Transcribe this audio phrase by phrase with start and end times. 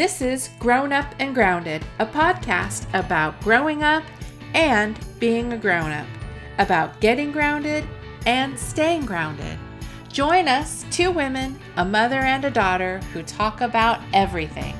[0.00, 4.02] This is Grown Up and Grounded, a podcast about growing up
[4.54, 6.06] and being a grown up,
[6.56, 7.84] about getting grounded
[8.24, 9.58] and staying grounded.
[10.10, 14.74] Join us, two women, a mother and a daughter, who talk about everything.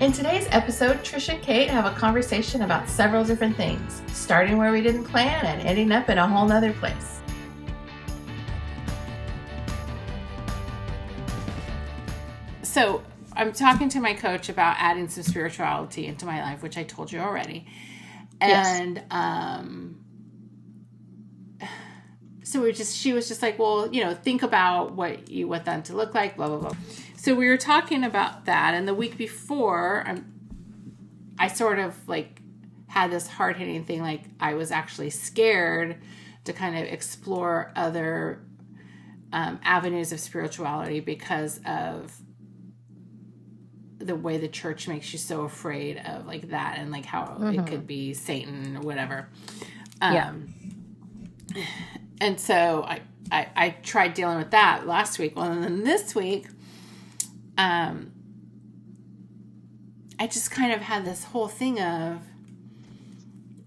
[0.00, 4.72] In today's episode, Trish and Kate have a conversation about several different things, starting where
[4.72, 7.17] we didn't plan and ending up in a whole nother place.
[12.78, 16.84] So, I'm talking to my coach about adding some spirituality into my life, which I
[16.84, 17.66] told you already.
[18.40, 19.04] And Yes.
[19.10, 19.96] um
[22.44, 25.64] so we just she was just like, well, you know, think about what you want
[25.64, 26.76] them to look like, blah blah blah.
[27.16, 30.32] So we were talking about that, and the week before, I'm,
[31.36, 32.40] I sort of like
[32.86, 35.96] had this hard hitting thing, like I was actually scared
[36.44, 38.46] to kind of explore other
[39.32, 42.16] um, avenues of spirituality because of
[43.98, 47.66] the way the church makes you so afraid of like that and like how it
[47.66, 49.28] could be Satan or whatever.
[50.00, 51.62] Um, Yeah.
[52.20, 55.36] And so I, I I tried dealing with that last week.
[55.36, 56.48] Well, and then this week,
[57.56, 58.12] um,
[60.18, 62.20] I just kind of had this whole thing of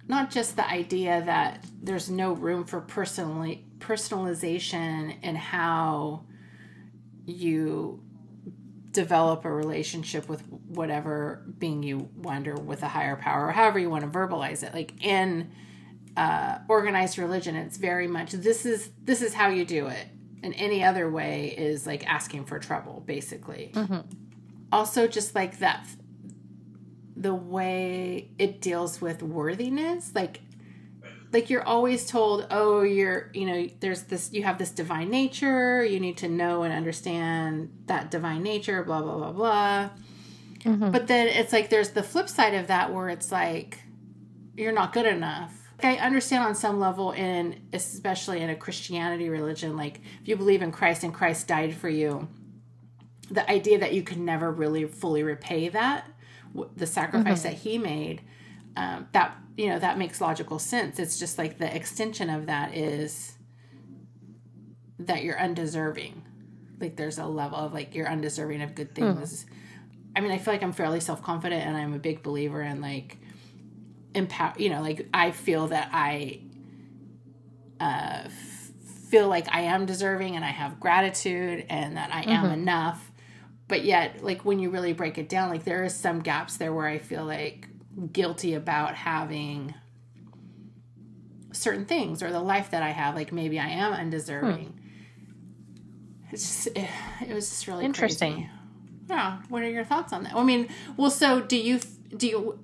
[0.08, 6.24] not just the idea that there's no room for personally personalization and how
[7.26, 8.04] you
[8.92, 13.80] develop a relationship with whatever being you want or with a higher power or however
[13.80, 15.50] you want to verbalize it like in
[16.18, 20.08] uh, organized religion it's very much this is this is how you do it
[20.44, 23.72] and any other way is like asking for trouble basically.
[24.72, 25.88] Also just like that
[27.16, 30.42] the way it deals with worthiness like
[31.34, 35.84] like you're always told oh you're you know there's this you have this divine nature
[35.84, 39.90] you need to know and understand that divine nature blah blah blah blah.
[40.60, 40.92] Mm-hmm.
[40.92, 43.80] But then it's like there's the flip side of that where it's like
[44.56, 45.58] you're not good enough.
[45.84, 50.62] I understand on some level in especially in a christianity religion like if you believe
[50.62, 52.28] in christ and christ died for you
[53.32, 56.08] the idea that you can never really fully repay that
[56.76, 57.50] the sacrifice mm-hmm.
[57.50, 58.22] that he made
[58.76, 61.00] um, that you know that makes logical sense.
[61.00, 63.38] It's just like the extension of that is
[65.00, 66.24] that you're undeserving.
[66.80, 69.46] Like there's a level of like you're undeserving of good things.
[70.16, 73.18] I mean i feel like i'm fairly self-confident and i'm a big believer in like
[74.14, 76.42] empower you know like i feel that i
[77.80, 78.28] uh
[79.10, 83.12] feel like i am deserving and i have gratitude and that i am enough.
[83.70, 86.74] But yet like when you really break it down like there is some gaps there
[86.74, 87.68] where i feel like
[88.12, 89.74] guilty about having
[91.52, 94.74] certain things or the life that i have like maybe i am undeserving
[96.32, 96.90] it's just it,
[97.28, 98.34] it was just really Interesting.
[98.34, 98.50] crazy.
[99.10, 101.80] yeah what are your thoughts on that i mean well so do you
[102.16, 102.60] do you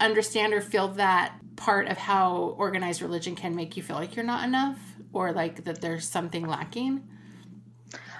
[0.00, 4.24] understand or feel that part of how organized religion can make you feel like you're
[4.24, 4.78] not enough
[5.12, 7.02] or like that there's something lacking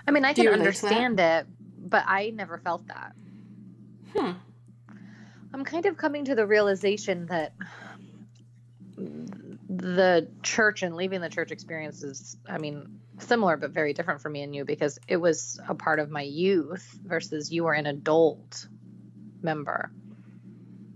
[0.07, 0.93] I mean, I Do can you relate to that?
[0.93, 1.47] understand it,
[1.79, 3.13] but I never felt that.
[4.15, 4.33] hmm
[5.55, 7.53] I'm kind of coming to the realization that
[9.69, 14.31] the church and leaving the church experience is, I mean, similar but very different for
[14.31, 17.87] me and you because it was a part of my youth versus you were an
[17.87, 18.67] adult
[19.43, 19.91] member.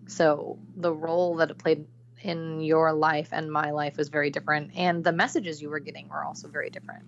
[0.06, 1.86] So the role that it played
[2.22, 6.08] in your life and my life was very different, and the messages you were getting
[6.08, 7.04] were also very different.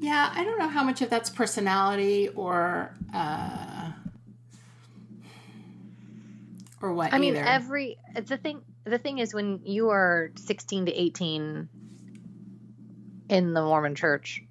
[0.00, 3.79] Yeah, I don't know how much of that's personality or uh
[6.80, 7.44] or what I mean, either.
[7.44, 11.68] every the thing the thing is when you are 16 to 18
[13.28, 14.42] in the Mormon church,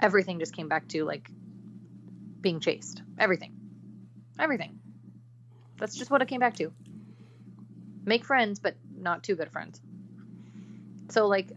[0.00, 1.28] everything just came back to like
[2.40, 3.02] being chaste.
[3.18, 3.52] Everything.
[4.38, 4.78] Everything.
[5.78, 6.72] That's just what it came back to.
[8.04, 9.80] Make friends, but not too good friends.
[11.10, 11.50] So like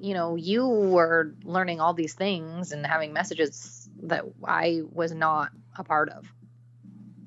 [0.00, 5.52] you know, you were learning all these things and having messages that I was not
[5.76, 6.26] a part of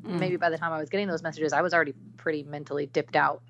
[0.03, 0.19] Mm.
[0.19, 3.15] maybe by the time I was getting those messages, I was already pretty mentally dipped
[3.15, 3.41] out.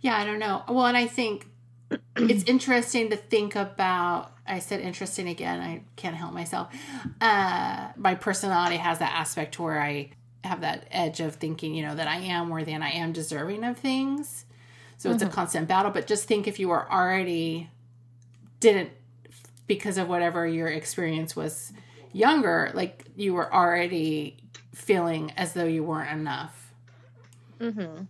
[0.00, 0.64] Yeah, I don't know.
[0.68, 1.48] Well, and I think
[2.16, 4.32] it's interesting to think about.
[4.46, 5.60] I said interesting again.
[5.60, 6.74] I can't help myself.
[7.20, 10.10] Uh, my personality has that aspect where I
[10.42, 13.62] have that edge of thinking, you know, that I am worthy and I am deserving
[13.64, 14.46] of things.
[14.96, 15.90] So it's a constant battle.
[15.90, 17.68] But just think if you were already
[18.58, 18.90] didn't
[19.66, 21.72] because of whatever your experience was
[22.12, 24.36] younger, like you were already
[24.74, 26.54] feeling as though you weren't enough
[27.60, 28.04] Mm-hmm.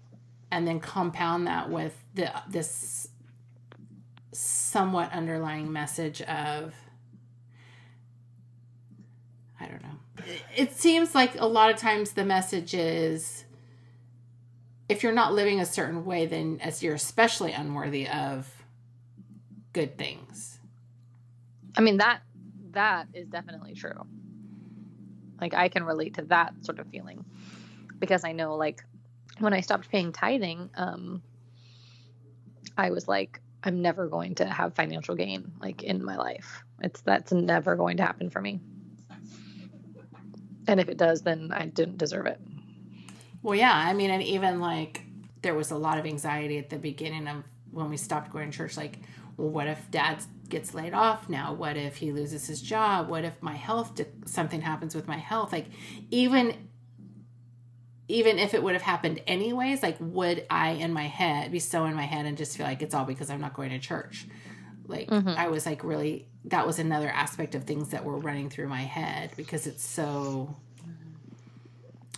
[0.50, 3.08] and then compound that with the this
[4.32, 6.74] somewhat underlying message of
[9.58, 9.96] I don't know.
[10.54, 13.44] It seems like a lot of times the message is
[14.88, 18.46] if you're not living a certain way, then as you're especially unworthy of
[19.72, 20.58] good things.
[21.76, 22.20] I mean that
[22.72, 24.06] that is definitely true.
[25.40, 27.24] Like I can relate to that sort of feeling
[27.98, 28.84] because I know like
[29.38, 31.22] when I stopped paying tithing, um,
[32.76, 36.62] I was like, I'm never going to have financial gain like in my life.
[36.80, 38.60] It's that's never going to happen for me.
[40.66, 42.40] And if it does, then I didn't deserve it.
[43.42, 43.74] Well, yeah.
[43.74, 45.02] I mean, and even like
[45.42, 47.44] there was a lot of anxiety at the beginning of
[47.78, 48.76] when we stopped going to church.
[48.76, 48.98] Like,
[49.36, 51.52] well, what if dad gets laid off now?
[51.52, 53.08] What if he loses his job?
[53.08, 55.52] What if my health, something happens with my health?
[55.52, 55.66] Like,
[56.10, 56.54] even
[58.10, 61.84] even if it would have happened anyways, like would I in my head be so
[61.84, 64.26] in my head and just feel like it's all because I'm not going to church?
[64.86, 65.28] Like mm-hmm.
[65.28, 68.80] I was like really that was another aspect of things that were running through my
[68.80, 70.56] head because it's so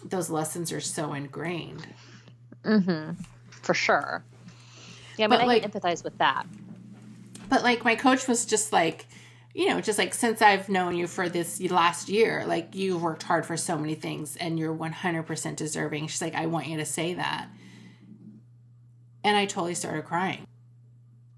[0.04, 1.86] those lessons are so ingrained.
[2.64, 3.20] Mm-hmm.
[3.50, 4.24] For sure.
[5.20, 6.46] Yeah, but, but I like, can empathize with that.
[7.50, 9.06] But like my coach was just like,
[9.54, 13.24] you know, just like since I've known you for this last year, like you've worked
[13.24, 16.06] hard for so many things and you're 100% deserving.
[16.06, 17.48] She's like, I want you to say that.
[19.22, 20.46] And I totally started crying.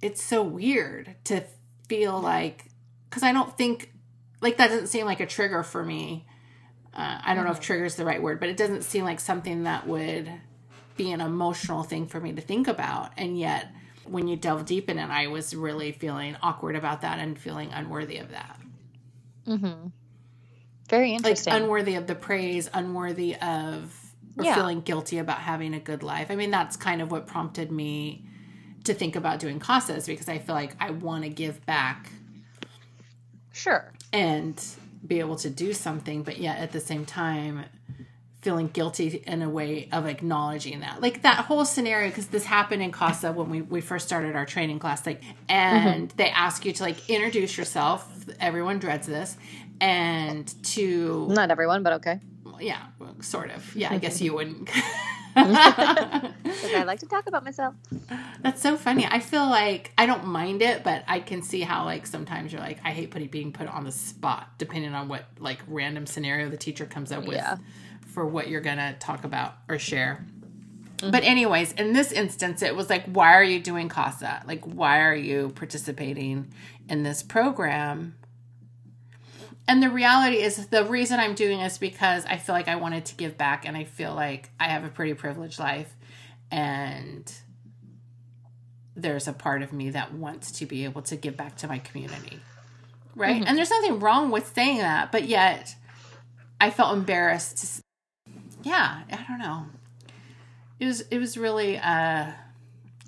[0.00, 1.42] It's so weird to
[1.88, 2.66] feel like,
[3.08, 3.92] because I don't think,
[4.40, 6.26] like, that doesn't seem like a trigger for me.
[6.94, 7.64] Uh, I don't know if mm-hmm.
[7.64, 10.30] trigger is the right word, but it doesn't seem like something that would
[10.96, 13.12] be an emotional thing for me to think about.
[13.16, 13.68] And yet,
[14.04, 17.70] when you delve deep in it, I was really feeling awkward about that and feeling
[17.72, 18.60] unworthy of that.
[19.46, 19.88] Mm-hmm.
[20.88, 21.52] Very interesting.
[21.52, 23.96] Like unworthy of the praise, unworthy of
[24.38, 24.54] or yeah.
[24.54, 26.30] feeling guilty about having a good life.
[26.30, 28.24] I mean, that's kind of what prompted me
[28.84, 32.10] to think about doing CASAs because I feel like I want to give back.
[33.52, 33.92] Sure.
[34.12, 34.62] And
[35.06, 37.64] be able to do something, but yet at the same time
[38.42, 42.82] feeling guilty in a way of acknowledging that like that whole scenario because this happened
[42.82, 46.16] in CASA when we, we first started our training class like and mm-hmm.
[46.16, 48.06] they ask you to like introduce yourself
[48.40, 49.36] everyone dreads this
[49.80, 52.18] and to not everyone but okay
[52.60, 52.86] yeah
[53.20, 54.68] sort of yeah i guess you wouldn't
[55.34, 57.74] I like to talk about myself.
[58.42, 59.06] That's so funny.
[59.06, 62.60] I feel like I don't mind it, but I can see how like sometimes you're
[62.60, 66.50] like, I hate putting being put on the spot, depending on what like random scenario
[66.50, 67.36] the teacher comes up with.
[67.36, 67.56] Yeah
[68.12, 70.24] for what you're going to talk about or share.
[70.98, 71.10] Mm-hmm.
[71.10, 74.44] But anyways, in this instance, it was like, why are you doing CASA?
[74.46, 76.52] Like, why are you participating
[76.88, 78.16] in this program?
[79.66, 83.04] And the reality is, the reason I'm doing this because I feel like I wanted
[83.06, 85.94] to give back, and I feel like I have a pretty privileged life,
[86.50, 87.32] and
[88.96, 91.78] there's a part of me that wants to be able to give back to my
[91.78, 92.40] community,
[93.14, 93.36] right?
[93.36, 93.44] Mm-hmm.
[93.46, 95.74] And there's nothing wrong with saying that, but yet
[96.60, 97.82] I felt embarrassed to
[98.62, 99.66] yeah, I don't know.
[100.78, 102.32] It was it was really uh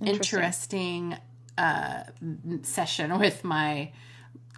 [0.01, 1.17] interesting, interesting
[1.59, 2.05] uh
[2.62, 3.93] session with my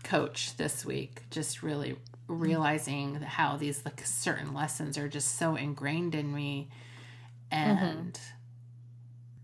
[0.03, 1.23] coach this week.
[1.31, 1.97] Just really
[2.29, 6.69] realizing how these like certain lessons are just so ingrained in me
[7.51, 8.27] and mm-hmm.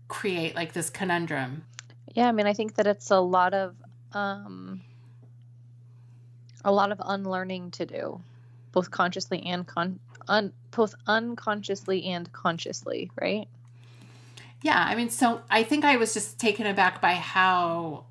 [0.07, 1.63] create like this conundrum.
[2.13, 3.75] Yeah, I mean I think that it's a lot of
[4.13, 4.81] um
[6.65, 8.21] a lot of unlearning to do
[8.71, 13.47] both consciously and con un, both unconsciously and consciously, right?
[14.61, 18.05] Yeah, I mean, so I think I was just taken aback by how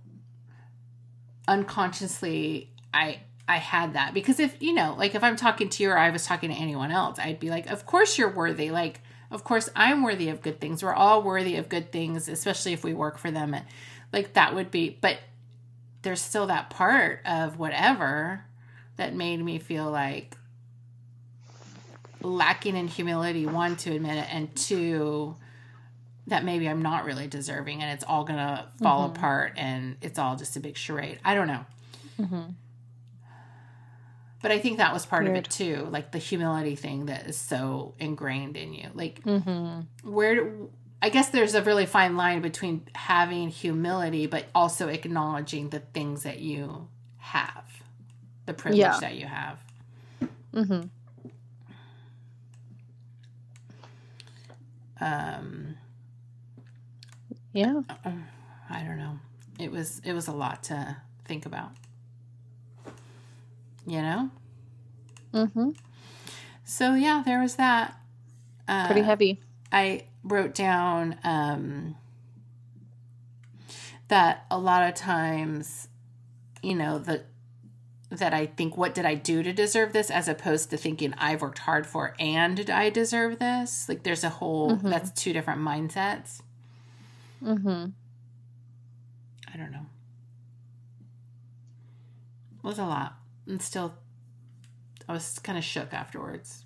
[1.49, 5.91] unconsciously I I had that because if you know, like if I'm talking to you
[5.91, 9.01] or I was talking to anyone else, I'd be like, "Of course you're worthy." Like,
[9.31, 10.83] of course I'm worthy of good things.
[10.83, 13.57] We're all worthy of good things, especially if we work for them.
[14.13, 15.19] Like that would be, but
[16.03, 18.45] there's still that part of whatever
[18.97, 20.37] that made me feel like
[22.23, 25.37] lacking in humility one to admit it and two
[26.27, 29.17] that maybe i'm not really deserving and it's all gonna fall mm-hmm.
[29.17, 31.65] apart and it's all just a big charade i don't know
[32.21, 32.43] mm-hmm.
[34.41, 35.37] but i think that was part Weird.
[35.37, 39.81] of it too like the humility thing that is so ingrained in you like mm-hmm.
[40.09, 40.53] where
[41.01, 46.23] i guess there's a really fine line between having humility but also acknowledging the things
[46.23, 46.89] that you
[47.19, 47.83] have
[48.47, 49.01] the privilege yeah.
[49.01, 49.59] that you have
[50.55, 50.83] mm-hmm.
[55.03, 55.77] Um
[57.53, 57.83] yeah.
[58.71, 59.19] I don't know.
[59.59, 61.73] It was it was a lot to think about.
[63.87, 64.31] You know?
[65.35, 65.71] Mm-hmm.
[66.65, 67.99] So yeah there was that.
[68.69, 69.41] Uh, pretty heavy.
[69.71, 71.97] I wrote down um
[74.09, 75.89] that a lot of times
[76.63, 77.25] you know, the
[78.19, 81.41] that I think what did I do to deserve this as opposed to thinking I've
[81.43, 83.89] worked hard for and did I deserve this?
[83.89, 84.91] Like there's a whole Mhm.
[84.91, 86.43] that's two different mindsets.
[87.43, 87.91] Mm-hmm.
[89.53, 89.87] I don't know.
[92.59, 93.17] It was a lot.
[93.47, 93.95] And still
[95.09, 96.65] I was kind of shook afterwards.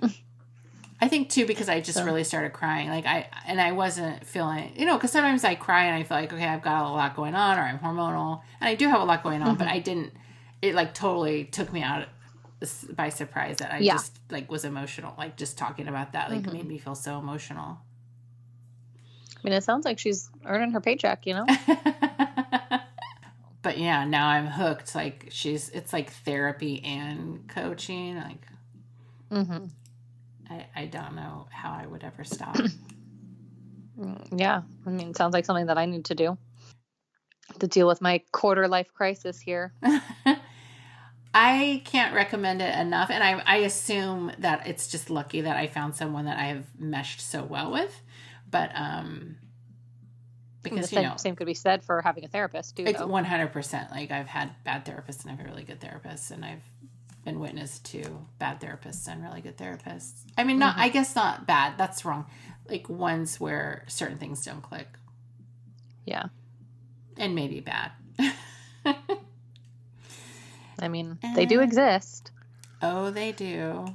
[1.02, 2.88] I think too because I just So- really started crying.
[2.88, 6.16] Like I and I wasn't feeling, you know, because sometimes I cry and I feel
[6.16, 9.00] like okay, I've got a lot going on, or I'm hormonal, and I do have
[9.00, 10.12] a lot going on, but I didn't.
[10.62, 12.06] It like totally took me out
[12.92, 13.94] by surprise that I Yeah.
[13.94, 15.14] just like was emotional.
[15.16, 17.78] Like just talking about that like made me feel so emotional.
[19.36, 21.46] I mean, it sounds like she's earning her paycheck, you know?
[23.62, 24.94] but yeah, now I'm hooked.
[24.94, 28.16] Like she's, it's like therapy and coaching.
[28.16, 28.46] Like
[29.30, 29.64] mm-hmm.
[30.50, 32.56] I, I don't know how I would ever stop.
[34.32, 34.62] Yeah.
[34.86, 36.38] I mean, it sounds like something that I need to do
[37.58, 39.74] to deal with my quarter life crisis here.
[41.32, 45.66] I can't recommend it enough, and I I assume that it's just lucky that I
[45.68, 48.00] found someone that I have meshed so well with.
[48.50, 49.36] But um,
[50.62, 52.84] the because you same, know, same could be said for having a therapist, too.
[52.84, 53.90] it's one hundred percent.
[53.92, 56.62] Like I've had bad therapists and I've had really good therapists, and I've
[57.24, 60.22] been witness to bad therapists and really good therapists.
[60.36, 61.78] I mean, not I guess not bad.
[61.78, 62.26] That's wrong.
[62.68, 64.88] Like ones where certain things don't click,
[66.06, 66.24] Yeah.
[67.16, 67.92] and maybe bad.
[70.80, 72.30] I mean, they do Uh, exist.
[72.82, 73.86] Oh, they do.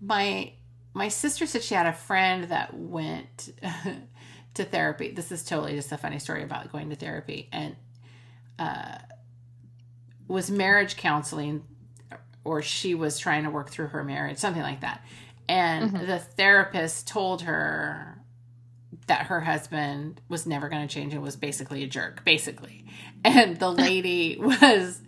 [0.00, 0.52] My
[0.94, 3.50] my sister said she had a friend that went
[4.54, 5.10] to therapy.
[5.12, 7.76] This is totally just a funny story about going to therapy and
[8.58, 8.98] uh,
[10.26, 11.62] was marriage counseling,
[12.44, 15.04] or she was trying to work through her marriage, something like that.
[15.48, 18.20] And the therapist told her
[19.06, 22.84] that her husband was never going to change and was basically a jerk, basically.
[23.24, 25.00] And the lady was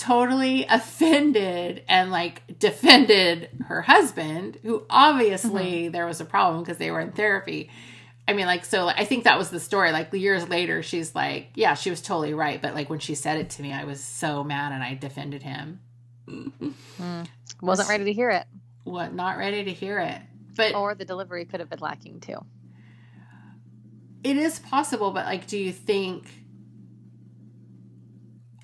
[0.00, 5.92] totally offended and like defended her husband, who obviously mm-hmm.
[5.92, 7.70] there was a problem because they were in therapy.
[8.26, 9.92] I mean, like, so I think that was the story.
[9.92, 12.62] Like, years later, she's like, yeah, she was totally right.
[12.62, 15.42] But like, when she said it to me, I was so mad and I defended
[15.42, 15.80] him.
[16.26, 17.22] Mm-hmm.
[17.60, 18.46] Wasn't ready to hear it.
[18.84, 20.20] What, not ready to hear it.
[20.56, 22.38] But Or the delivery could have been lacking, too.
[24.22, 26.26] it is possible, but like, do you think?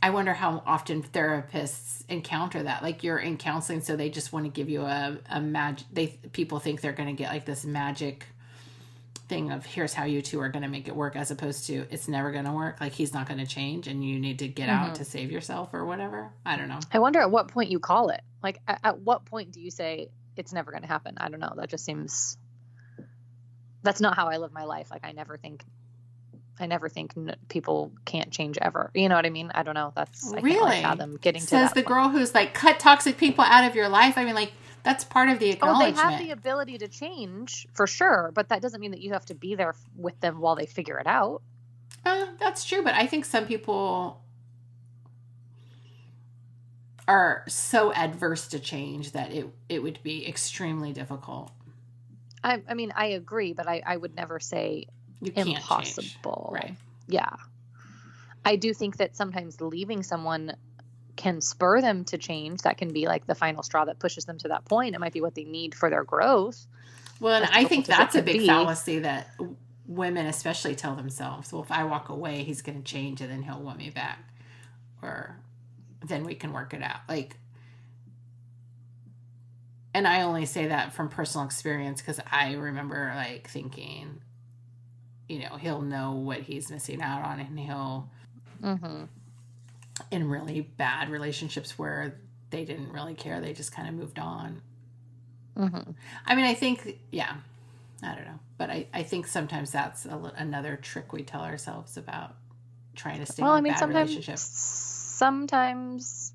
[0.03, 2.83] I wonder how often therapists encounter that.
[2.83, 5.87] Like, you're in counseling, so they just want to give you a a magic.
[5.93, 8.27] They people think they're going to get like this magic
[9.29, 11.87] thing of here's how you two are going to make it work, as opposed to
[11.91, 12.81] it's never going to work.
[12.81, 14.95] Like he's not going to change, and you need to get out mm-hmm.
[14.95, 16.31] to save yourself or whatever.
[16.45, 16.81] I don't know.
[16.93, 18.21] I wonder at what point you call it.
[18.43, 21.15] Like, at, at what point do you say it's never going to happen?
[21.17, 21.55] I don't know.
[21.57, 22.37] That just seems.
[23.83, 24.91] That's not how I live my life.
[24.91, 25.65] Like, I never think.
[26.59, 28.91] I never think n- people can't change ever.
[28.95, 29.51] You know what I mean?
[29.55, 29.93] I don't know.
[29.95, 30.59] That's I can't Really?
[30.71, 31.87] really fathom getting to Says the point.
[31.87, 34.17] girl who's like cut toxic people out of your life.
[34.17, 37.87] I mean, like that's part of the Oh, they have the ability to change for
[37.87, 40.67] sure, but that doesn't mean that you have to be there with them while they
[40.67, 41.43] figure it out.
[42.05, 44.23] Uh, that's true, but I think some people
[47.09, 51.53] are so adverse to change that it it would be extremely difficult.
[52.43, 54.87] I, I mean, I agree, but I, I would never say
[55.21, 56.51] You impossible.
[56.53, 56.77] Right.
[57.09, 57.31] Yeah.
[58.45, 60.57] I do think that sometimes leaving someone
[61.17, 62.63] can spur them to change.
[62.63, 64.95] That can be like the final straw that pushes them to that point.
[64.95, 66.67] It might be what they need for their growth.
[67.19, 68.47] Well, and I think difficult as it that's a big be.
[68.47, 69.35] fallacy that
[69.87, 71.53] women especially tell themselves.
[71.53, 74.19] Well, if I walk away, he's going to change and then he'll want me back.
[75.03, 75.37] Or
[76.05, 77.01] then we can work it out.
[77.09, 77.39] Like
[79.95, 84.21] and I only say that from personal experience cuz I remember like thinking
[85.29, 88.09] you know, he'll know what he's missing out on and he'll
[88.63, 89.05] Mm-hmm.
[90.11, 92.19] in really bad relationships where
[92.51, 94.63] they didn't really care, they just kind of moved on.
[95.59, 95.91] Mm-hmm.
[96.27, 97.35] I mean, I think, yeah,
[98.03, 101.97] I don't know, but I, I think sometimes that's a, another trick we tell ourselves
[101.99, 102.35] about
[102.95, 104.39] trying to stay Well, in I a mean, bad sometimes relationship.
[104.39, 106.33] sometimes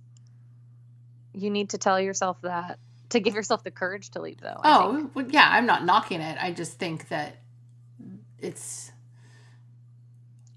[1.33, 2.77] you need to tell yourself that
[3.09, 4.59] to give yourself the courage to leave, though.
[4.63, 4.79] I.
[4.83, 6.37] Oh, well, yeah, I'm not knocking it.
[6.41, 7.37] I just think that
[8.41, 8.91] it's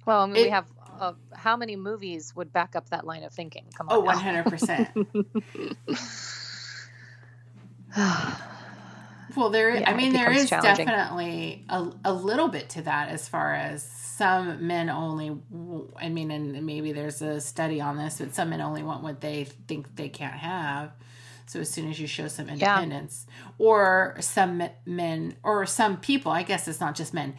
[0.06, 0.66] well, I mean, it- we have
[1.00, 3.64] uh, how many movies would back up that line of thinking?
[3.74, 4.42] Come oh, on, now.
[4.44, 6.30] 100%.
[9.36, 9.76] Well, there.
[9.76, 13.82] Yeah, I mean, there is definitely a, a little bit to that as far as
[13.82, 15.36] some men only.
[15.96, 19.20] I mean, and maybe there's a study on this, but some men only want what
[19.20, 20.92] they think they can't have.
[21.46, 23.26] So as soon as you show some independence,
[23.58, 27.34] or some men, or some people, I guess it's not just men.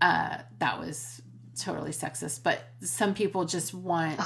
[0.00, 1.22] Uh, that was
[1.58, 4.20] totally sexist, but some people just want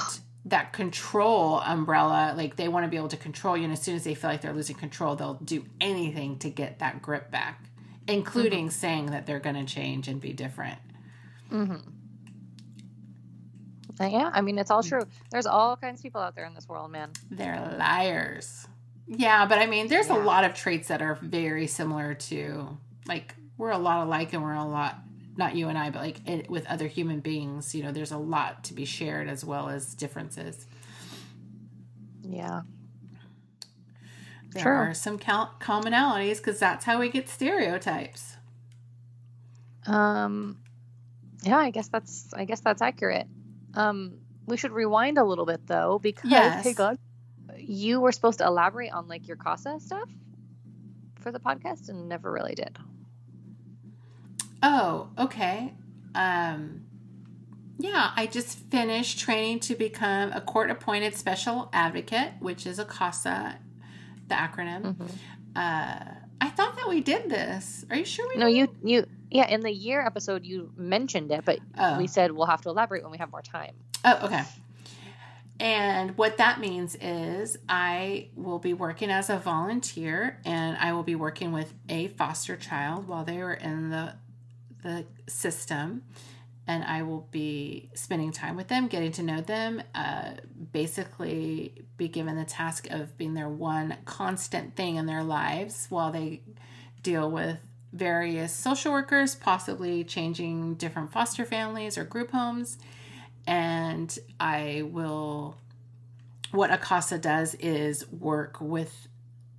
[0.45, 2.33] that control umbrella.
[2.35, 3.65] Like they want to be able to control you.
[3.65, 6.79] And as soon as they feel like they're losing control, they'll do anything to get
[6.79, 7.65] that grip back,
[8.07, 8.71] including Mm-hmm.
[8.71, 10.79] saying that they're going to change and be different.
[14.01, 15.01] Uh, yeah, I mean, it's all true.
[15.29, 17.09] There's all kinds of people out there in this world, man.
[17.29, 18.65] They're liars.
[19.11, 23.35] Yeah, but I mean, there's a lot of traits that are very similar to, like,
[23.57, 24.99] we're a lot alike and we're a lot,
[25.35, 28.17] not you and I, but like it, with other human beings, you know, there's a
[28.19, 30.67] lot to be shared as well as differences.
[32.21, 32.61] Yeah.
[34.51, 34.71] There True.
[34.73, 38.35] are some cal- commonalities because that's how we get stereotypes.
[39.87, 40.59] Um,
[41.43, 43.27] yeah, I guess that's I guess that's accurate.
[43.73, 46.63] Um, we should rewind a little bit though because Yes.
[46.63, 46.97] hey God,
[47.71, 50.09] you were supposed to elaborate on like your CASA stuff
[51.19, 52.75] for the podcast and never really did.
[54.63, 55.73] Oh, okay.
[56.15, 56.81] Um,
[57.77, 62.85] yeah, I just finished training to become a court appointed special advocate, which is a
[62.85, 63.57] CASA,
[64.27, 64.95] the acronym.
[64.95, 65.11] Mhm.
[65.55, 67.85] Uh, I thought that we did this.
[67.91, 68.55] Are you sure we No, did?
[68.55, 71.97] you you yeah in the year episode you mentioned it, but Oh.
[71.99, 73.75] we said we'll have to elaborate when we have more time.
[74.03, 74.43] Oh, okay.
[75.59, 81.03] And what that means is I will be working as a volunteer and I will
[81.03, 84.13] be working with a foster child while they are in the
[84.81, 86.03] the system.
[86.65, 90.33] And I will be spending time with them, getting to know them, uh,
[90.71, 96.11] basically be given the task of being their one constant thing in their lives while
[96.11, 96.41] they
[97.01, 97.57] deal with
[97.91, 102.77] various social workers, possibly changing different foster families or group homes
[103.47, 105.55] and I will.
[106.51, 109.07] What a CASA does is work with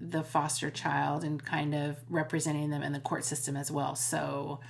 [0.01, 3.95] the foster child and kind of representing them in the court system as well.
[3.95, 4.61] So,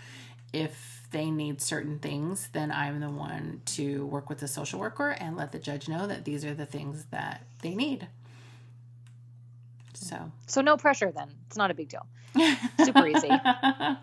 [0.52, 5.10] if they need certain things, then I'm the one to work with the social worker
[5.10, 8.06] and let the judge know that these are the things that they need.
[9.94, 11.30] So, So no pressure then.
[11.46, 12.06] It's not a big deal.
[12.84, 13.28] Super easy.
[13.30, 13.98] um,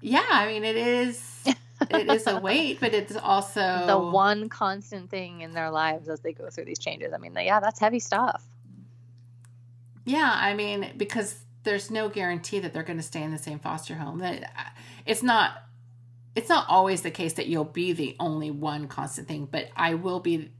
[0.00, 1.44] yeah, I mean, it is.
[1.90, 6.20] It is a weight, but it's also The one constant thing in their lives as
[6.20, 7.12] they go through these changes.
[7.12, 8.42] I mean, yeah, that's heavy stuff.
[10.04, 13.58] Yeah, I mean, because there's no guarantee that they're going to stay in the same
[13.58, 14.18] foster home.
[14.18, 15.62] That it's not.
[16.34, 19.94] It's not always the case that you'll be the only one constant thing, but I
[19.94, 20.50] will be,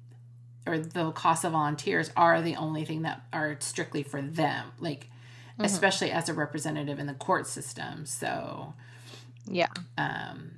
[0.67, 5.11] or the CASA volunteers are the only thing that are strictly for them, like
[5.59, 8.07] especially as a representative in the court system.
[8.07, 8.73] So,
[9.47, 9.69] Yeah.
[9.99, 10.53] um,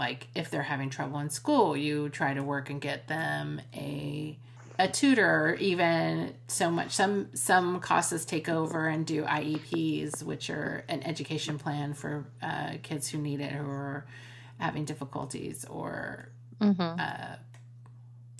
[0.00, 4.36] like if they're having trouble in school, you try to work and get them a
[4.78, 6.90] a tutor, even so much.
[6.92, 12.72] Some some CASAs take over and do IEPs, which are an education plan for uh,
[12.82, 14.06] kids who need it who are
[14.58, 17.00] having difficulties, or Mm-hmm.
[17.00, 17.36] uh,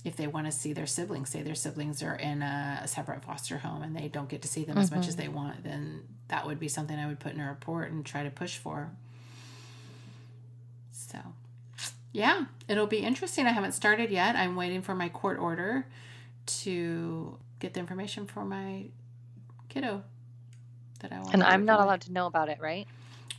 [0.05, 3.59] if they want to see their siblings, say their siblings are in a, separate foster
[3.59, 6.47] home and they don't get to see them as much as they want, then that
[6.47, 8.91] would be something I would put in a report and try to push for.
[10.93, 11.19] So,
[12.13, 13.47] yeah, it'll be interesting.
[13.47, 14.37] I haven't started yet.
[14.37, 15.87] I'm waiting for my court order
[16.47, 18.87] to get the information for my
[19.69, 20.03] kiddo
[21.01, 21.35] that I want.
[21.35, 22.87] And I'm not allowed to know about it, right?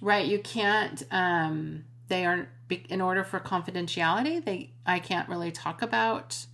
[0.02, 1.04] Right, you can't.
[1.12, 2.50] Um, they aren't
[2.90, 4.44] in order for confidentiality.
[4.44, 6.46] They I can't really talk about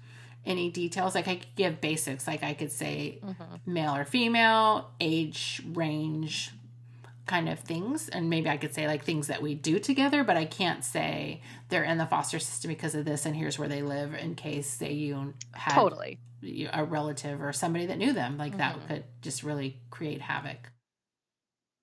[0.46, 1.14] any details.
[1.16, 2.28] Like I could give basics.
[2.28, 3.20] Like I could say
[3.66, 6.52] male or female, age range,
[7.28, 10.24] kind of things, and maybe I could say like things that we do together.
[10.24, 13.68] But I can't say they're in the foster system because of this, and here's where
[13.68, 16.18] they live in case say you had Totally.
[16.74, 18.38] a relative or somebody that knew them.
[18.38, 20.72] Like that could just really create havoc.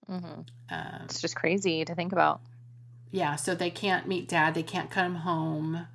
[0.06, 0.24] hmm
[0.70, 2.40] Um, It's just crazy to think about.
[3.10, 5.86] yeah so they can't meet dad they can't come home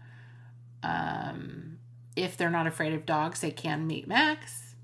[0.84, 1.78] um
[2.16, 4.76] if they're not afraid of dogs they can meet max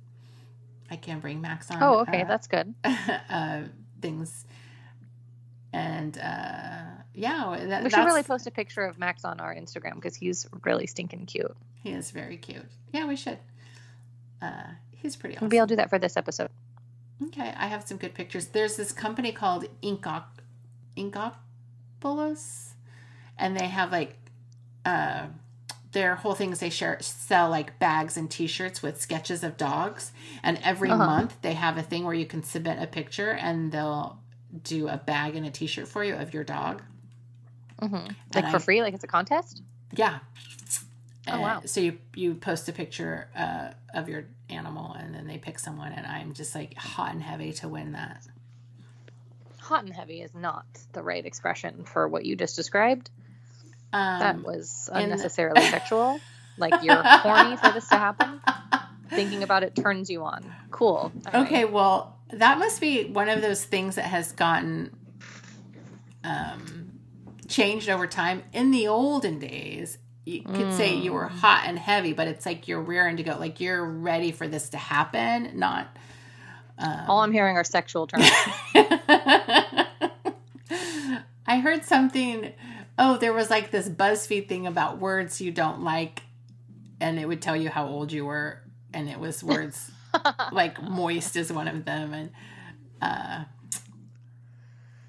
[0.92, 2.74] i can bring max on Oh, okay, uh, that's good.
[2.84, 3.62] uh,
[4.02, 4.46] things
[5.76, 9.96] and uh yeah that, We should really post a picture of Max on our Instagram
[9.96, 11.56] because he's really stinking cute.
[11.84, 13.40] he is very cute yeah we should
[14.42, 16.50] uh he's pretty awesome Maybe I'll do that for this episode.
[17.28, 18.48] Okay, I have some good pictures.
[18.48, 20.26] There's this company called Inkop
[22.04, 22.74] Inkopious,
[23.38, 24.16] and they have like
[24.84, 25.28] uh,
[25.94, 30.12] their whole thing is they share sell like bags and T-shirts with sketches of dogs,
[30.44, 31.06] and every Uh-huh.
[31.06, 34.20] month they have a thing where you can submit a picture and they'll
[34.64, 36.82] do a bag and a T-shirt for you of your dog.
[37.80, 39.62] hmm And Like for I- free, like it's a contest.
[39.96, 40.20] Yeah.
[41.28, 41.62] Oh, wow.
[41.66, 45.92] So you you post a picture uh, of your animal and then they pick someone
[45.92, 48.26] and I'm just like hot and heavy to win that.
[49.60, 53.10] hot and heavy is not the right expression for what you just described.
[53.92, 56.20] Um, That was in the- unnecessarily sexual.
[56.58, 58.40] Like you're horny for this to happen.
[59.10, 60.46] Thinking about it turns you on.
[60.72, 61.12] Cool.
[61.12, 61.46] All right.
[61.48, 64.96] Okay, well, that must be one of those things that has gotten
[66.24, 67.00] um,
[67.48, 68.44] changed over time.
[68.54, 72.68] In the olden days, you could say you were hot and heavy, but it's like
[72.68, 75.96] you're rearing to go, like you're ready for this to happen, not.
[77.08, 78.28] All I'm hearing are sexual terms.
[81.48, 82.54] I heard something.
[82.98, 86.24] Oh, there was like this BuzzFeed thing about words you don't like,
[87.00, 89.92] and it would tell you how old you were, and it was words
[90.52, 92.32] like moist is one of them, and
[93.02, 93.44] uh,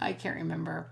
[0.01, 0.88] I can't remember.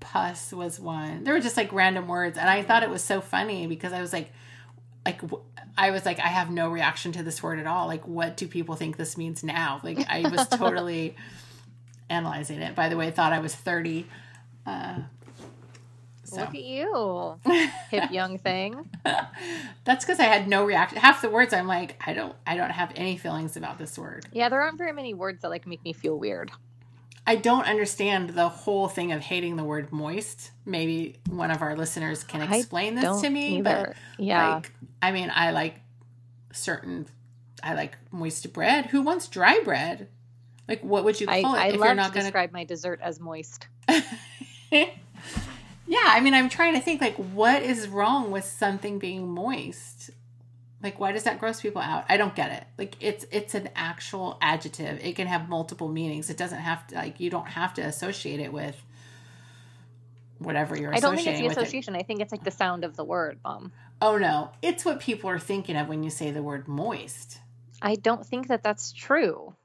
[0.00, 1.24] Pus was one.
[1.24, 4.00] There were just like random words, and I thought it was so funny because I
[4.00, 4.32] was like,
[5.04, 5.20] like
[5.76, 7.86] I was like, I have no reaction to this word at all.
[7.86, 9.80] Like, what do people think this means now?
[9.82, 11.16] Like, I was totally
[12.08, 12.74] analyzing it.
[12.74, 14.06] By the way, I thought I was thirty.
[14.66, 15.00] Uh,
[16.30, 17.40] so Look at you,
[17.90, 18.88] hip young thing.
[19.84, 20.98] that's because I had no reaction.
[20.98, 24.26] Half the words, I'm like, I don't, I don't have any feelings about this word.
[24.32, 26.50] Yeah, there aren't very many words that like make me feel weird.
[27.26, 30.50] I don't understand the whole thing of hating the word moist.
[30.64, 33.58] Maybe one of our listeners can I explain this Don't to me.
[33.58, 33.94] either.
[34.18, 35.76] But yeah, like, I mean, I like
[36.52, 37.06] certain.
[37.62, 38.86] I like moist bread.
[38.86, 40.08] Who wants dry bread?
[40.66, 42.64] Like, what would you call I it if love you're not to going describe my
[42.64, 43.66] dessert as moist.
[45.90, 50.10] yeah, I mean, I'm trying to think like, what is wrong with something being moist?
[50.80, 52.04] Like, why does that gross people out?
[52.08, 52.64] I don't get it.
[52.78, 55.04] Like, it's it's an actual adjective.
[55.04, 56.30] It can have multiple meanings.
[56.30, 58.80] It doesn't have to like you don't have to associate it with
[60.38, 61.60] whatever you're I don't think it's the with it.
[61.60, 61.96] association.
[61.96, 63.72] I think it's like the sound of the word, mom.
[64.00, 67.40] Oh no, it's what people are thinking of when you say the word moist.
[67.82, 69.56] I don't think that that's true.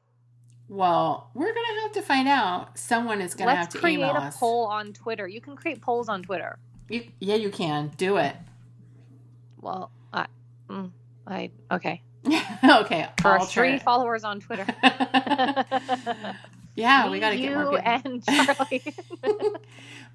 [0.67, 2.77] Well, we're gonna have to find out.
[2.77, 4.37] Someone is gonna Let's have to create email a us.
[4.37, 5.27] poll on Twitter.
[5.27, 6.57] You can create polls on Twitter.
[6.89, 8.35] You, yeah, you can do it.
[9.61, 10.27] Well, I,
[10.69, 10.91] mm,
[11.27, 12.01] I okay.
[12.63, 14.65] okay, For three followers on Twitter.
[16.75, 17.81] yeah, we got to get you more people.
[17.85, 18.83] and Charlie.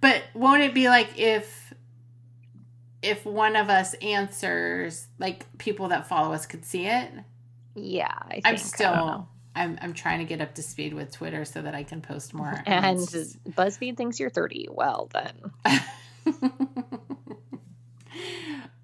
[0.01, 1.73] But won't it be like if
[3.03, 7.11] if one of us answers, like people that follow us could see it?
[7.77, 8.47] yeah, I think.
[8.47, 9.29] I'm I don't still know.
[9.55, 12.33] I'm I'm trying to get up to speed with Twitter so that I can post
[12.35, 12.63] more.
[12.67, 14.69] And BuzzFeed thinks you're 30.
[14.71, 15.53] Well, then.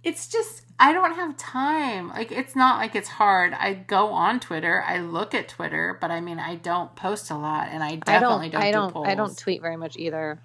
[0.02, 2.09] it's just I don't have time.
[2.09, 3.55] Like it's not like it's hard.
[3.55, 7.37] I go on Twitter, I look at Twitter, but I mean I don't post a
[7.37, 8.61] lot and I I definitely don't.
[8.61, 8.92] don't, I do don't.
[8.92, 9.07] polls.
[9.09, 10.40] I don't tweet very much either.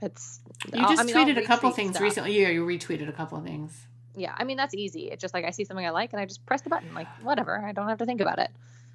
[0.00, 0.40] It's.
[0.72, 2.02] You just I mean, tweeted a couple things stuff.
[2.02, 2.40] recently.
[2.40, 3.86] Yeah, you retweeted a couple of things.
[4.14, 5.10] Yeah, I mean that's easy.
[5.10, 6.94] It's just like I see something I like and I just press the button.
[6.94, 7.58] Like whatever.
[7.58, 8.50] I don't have to think about it.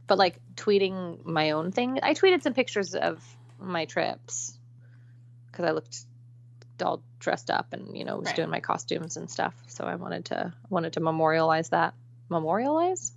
[0.07, 3.23] But like tweeting my own thing, I tweeted some pictures of
[3.59, 4.57] my trips
[5.47, 5.97] because I looked
[6.83, 8.35] all dressed up and you know was Right.
[8.37, 9.53] doing my costumes and stuff.
[9.67, 11.93] So I wanted to wanted to memorialize that.
[12.29, 12.99] Memorialize?
[13.01, 13.11] Is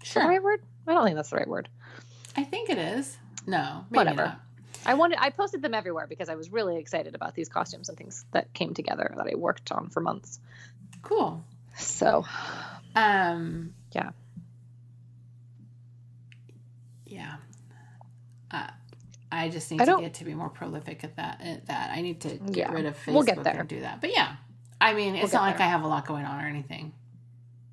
[0.00, 0.28] the Sure.
[0.28, 0.60] right word?
[0.86, 1.68] I don't think that's the right word.
[2.36, 3.16] I think it is.
[3.46, 4.24] No, maybe Whatever.
[4.24, 4.40] not.
[4.86, 7.96] I wanted I posted them everywhere because I was really excited about these costumes and
[7.98, 10.38] things that came together that I worked on for months.
[11.02, 11.42] Cool.
[11.76, 12.24] So
[12.94, 13.74] Um.
[13.92, 14.10] Yeah.
[17.14, 17.36] Yeah.
[18.50, 18.68] Uh,
[19.32, 21.40] I just need I to get to be more prolific at that.
[21.40, 22.72] At that I need to get Yeah.
[22.72, 23.60] rid of Facebook We'll get there.
[23.60, 24.00] and do that.
[24.00, 24.36] But yeah,
[24.80, 25.66] I mean, it's get not like there.
[25.66, 26.92] I have a lot going on or anything.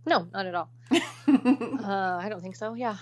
[0.05, 0.69] no, not at all.
[1.27, 2.73] Uh, I don't think so.
[2.73, 2.95] Yeah,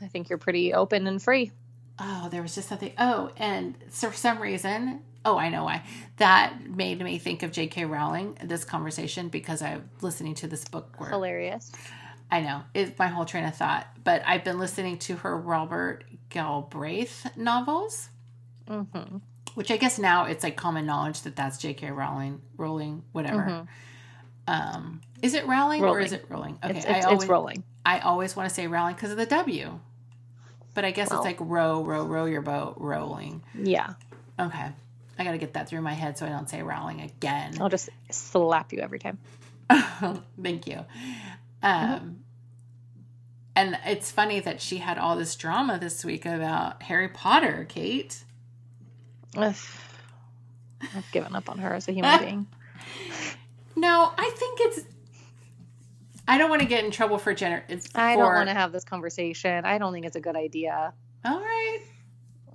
[0.00, 1.52] I think you're pretty open and free.
[1.98, 2.92] oh, there was just something.
[2.98, 5.84] Oh, and so for some reason, oh, I know why.
[6.16, 7.84] That made me think of J.K.
[7.84, 8.36] Rowling.
[8.42, 11.70] This conversation because I'm listening to this book where Hilarious.
[12.30, 13.86] I know it's my whole train of thought.
[14.04, 18.10] But I've been listening to her Robert Galbraith novels.
[18.68, 18.84] hmm
[19.54, 21.90] which I guess now it's like common knowledge that that's J.K.
[21.90, 23.42] Rowling, Rowling, whatever.
[23.42, 23.66] Mhm.
[24.46, 26.58] Um, is it Rowling, or is it Rowling?
[26.62, 27.64] Okay, It's, I always it's rolling.
[27.84, 29.80] I always want to say Rowling because of the W,
[30.74, 31.18] but I guess Well.
[31.20, 33.42] it's like row, row, row your boat, rolling.
[33.54, 33.94] Yeah,
[34.38, 34.68] Okay,
[35.18, 37.54] I got to get that through my head so I don't say Rowling again.
[37.60, 39.18] I'll just slap you every time.
[40.40, 40.84] Thank you.
[41.62, 42.20] Um,
[43.56, 48.22] and it's funny that she had all this drama this week about Harry Potter, Kate.
[49.36, 49.54] Ugh.
[50.94, 52.46] I've given up on her as a human being.
[53.74, 54.80] No, I think it's.
[56.26, 57.62] I don't want to get in trouble for gener.
[57.68, 59.64] It's I don't want to have this conversation.
[59.64, 60.92] I don't think it's a good idea.
[61.24, 61.80] All right.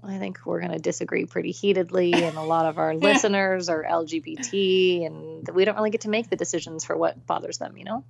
[0.06, 3.84] I think we're going to disagree pretty heatedly, and a lot of our listeners are
[3.84, 7.86] LGBT, and we don't really get to make the decisions for what bothers them, you
[7.86, 8.04] know?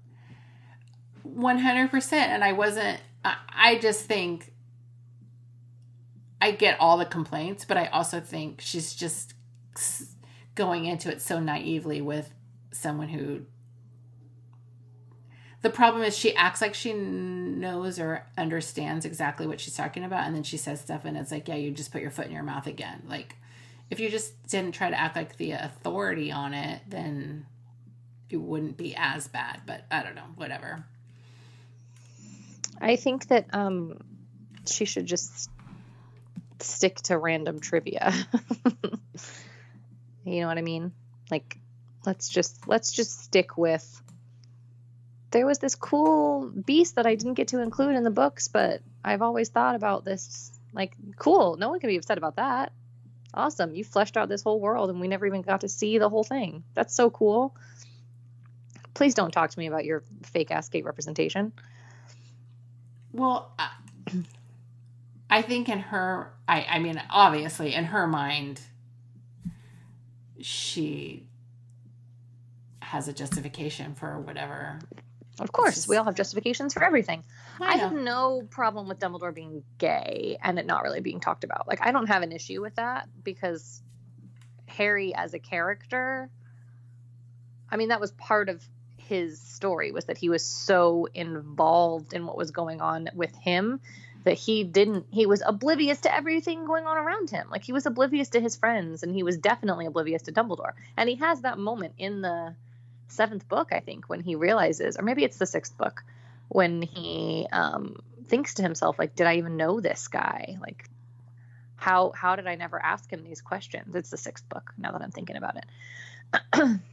[1.33, 2.31] One hundred percent.
[2.31, 2.99] And I wasn't.
[3.25, 4.53] I, I just think.
[6.41, 9.33] I get all the complaints, but I also think she's just
[10.55, 12.33] going into it so naively with
[12.71, 13.43] someone who.
[15.61, 20.27] The problem is she acts like she knows or understands exactly what she's talking about,
[20.27, 22.33] and then she says stuff, and it's like, yeah, you just put your foot in
[22.33, 23.03] your mouth again.
[23.07, 23.37] Like,
[23.89, 27.45] if you just didn't try to act like the authority on it, then
[28.29, 29.61] it wouldn't be as bad.
[29.65, 30.83] But I don't know, whatever.
[32.83, 33.97] I think that um,
[34.65, 35.49] she should just
[36.59, 38.13] stick to random trivia.
[40.25, 40.91] you know what I mean?
[41.31, 41.59] Like,
[42.05, 44.01] let's just let's just stick with.
[45.31, 48.81] There was this cool beast that I didn't get to include in the books, but
[49.03, 50.51] I've always thought about this.
[50.73, 51.55] Like, cool.
[51.55, 52.73] No one can be upset about that.
[53.33, 53.73] Awesome.
[53.73, 56.25] You fleshed out this whole world, and we never even got to see the whole
[56.25, 56.65] thing.
[56.73, 57.55] That's so cool.
[58.93, 61.53] Please don't talk to me about your fake ass gate representation.
[63.13, 63.69] Well, I,
[65.29, 68.59] I think in her, I, I mean, obviously, in her mind,
[70.41, 71.27] she
[72.81, 74.79] has a justification for whatever.
[75.39, 77.23] Of course, just- we all have justifications for everything.
[77.59, 81.43] I, I have no problem with Dumbledore being gay and it not really being talked
[81.43, 81.67] about.
[81.67, 83.81] Like, I don't have an issue with that because
[84.67, 86.29] Harry as a character,
[87.69, 88.63] I mean, that was part of
[89.07, 93.79] his story was that he was so involved in what was going on with him
[94.23, 97.47] that he didn't he was oblivious to everything going on around him.
[97.49, 100.73] Like he was oblivious to his friends and he was definitely oblivious to dumbledore.
[100.95, 102.55] And he has that moment in the
[103.09, 106.03] seventh book i think when he realizes or maybe it's the sixth book
[106.47, 110.57] when he um, thinks to himself like did i even know this guy?
[110.61, 110.89] Like
[111.75, 113.93] how how did i never ask him these questions?
[113.95, 116.79] It's the sixth book now that i'm thinking about it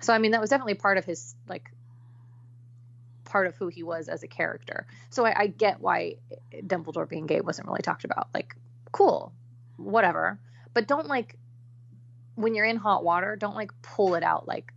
[0.00, 1.70] so i mean that was definitely part of his like
[3.30, 4.86] part of who he was as a character.
[5.08, 6.16] So I, I get why
[6.52, 8.28] dumbledore being gay wasn't really talked about.
[8.34, 8.56] Like
[8.92, 9.32] cool
[9.76, 10.38] whatever.
[10.74, 11.36] But don't like
[12.34, 14.72] when you're in hot water don't like pull it out like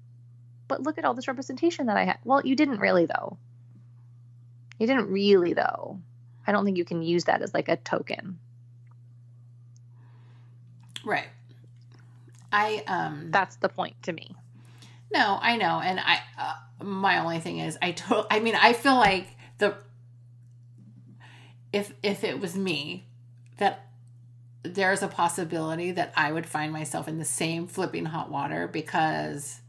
[0.67, 3.37] but look at all this representation that i had well you didn't really though.
[4.79, 5.99] You didn't really though.
[6.45, 8.37] I don't think you can use that as like a token.
[11.05, 11.27] Right.
[12.51, 14.35] I, um, that's the point to me
[15.13, 16.19] No, I know, and I.
[16.37, 17.95] Uh, my only thing is, I
[18.31, 19.27] I mean, I feel like
[19.59, 19.75] the
[21.71, 23.07] if if it was me,
[23.57, 23.87] that
[24.63, 29.61] there's a possibility that I would find myself in the same flipping hot water because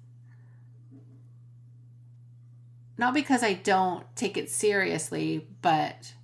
[2.97, 6.15] not because I don't take it seriously, but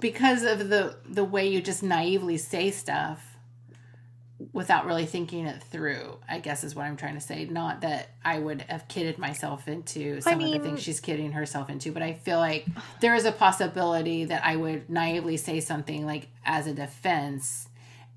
[0.00, 3.33] because of the the way you just naively say stuff
[4.52, 7.44] without really thinking it through i guess is what i'm trying to say.
[7.46, 11.70] Not that i would have kidded myself into some of the things she's kidding herself
[11.70, 12.66] into but i feel like
[13.00, 17.68] there is a possibility that i would naively say something like as a defense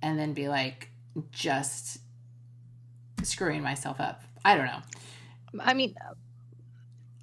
[0.01, 0.89] and then be like
[1.31, 1.99] just
[3.23, 4.23] screwing myself up.
[4.45, 4.81] I don't know.
[5.59, 6.13] I mean, uh,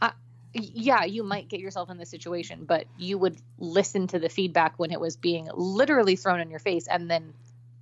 [0.03, 0.13] I,
[0.53, 4.79] yeah, you might get yourself in this situation, but you would listen to the feedback
[4.79, 7.33] when it was being literally thrown in your face and then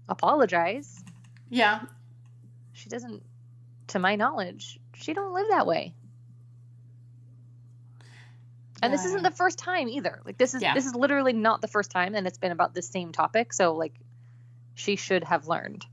[0.08, 1.02] apologize.
[1.53, 1.83] Yeah
[2.73, 3.23] She doesn't,
[3.88, 5.95] to my knowledge, she don't live that way.
[8.83, 10.21] And this isn't the first time either.
[10.25, 10.75] Like this is Yeah.
[10.75, 13.53] this is literally not the first time, and it's been about the same topic.
[13.53, 13.93] So like,
[14.75, 15.87] she should have learned.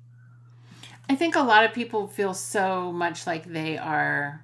[1.07, 4.43] I think a lot of people feel so much like they are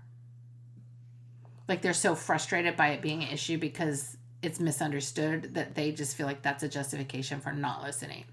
[1.67, 6.15] like they're so frustrated by it being an issue because it's misunderstood that they just
[6.15, 8.25] feel like that's a justification for not listening.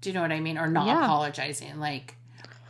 [0.00, 0.58] Do you know what I mean?
[0.58, 1.04] Or not Yeah.
[1.04, 1.78] apologizing.
[1.78, 2.14] Like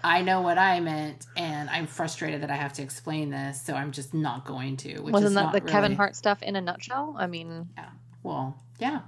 [0.03, 3.75] I know what I meant and I'm frustrated that I have to explain this, so
[3.75, 5.01] I'm just not going to.
[5.01, 7.17] Which Wasn't is that not the Kevin Hart stuff in a nutshell?
[7.19, 7.91] I mean, yeah.
[8.23, 9.01] well, yeah.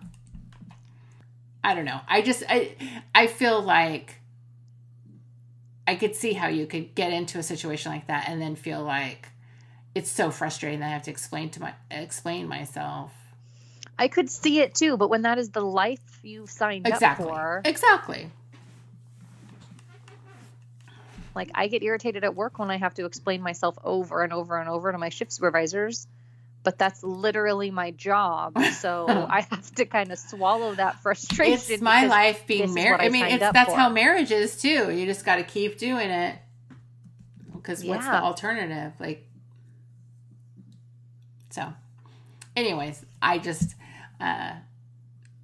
[1.62, 2.00] I don't know.
[2.08, 2.74] I just I
[3.14, 4.16] I feel like
[5.86, 8.82] I could see how you could get into a situation like that and then feel
[8.82, 9.28] like
[9.94, 13.12] it's so frustrating that I have to explain to my explain myself.
[14.00, 17.26] I could see it too, but when that is the life you've signed Exactly.
[17.26, 18.30] up for, Exactly.
[21.34, 24.58] like I get irritated at work when I have to explain myself over and over
[24.58, 26.06] and over to my shift supervisors,
[26.62, 28.56] but that's literally my job.
[28.80, 31.52] So I have to kind of swallow that frustration.
[31.68, 33.00] It's my life being married.
[33.02, 33.76] I I mean, it's that's for.
[33.76, 34.90] how marriage is too.
[34.90, 36.36] You just got to keep doing it.
[37.52, 38.92] Because what's the alternative?
[38.98, 39.26] Like,
[41.50, 41.72] so.
[42.56, 43.74] Anyways, I just,
[44.20, 44.52] uh,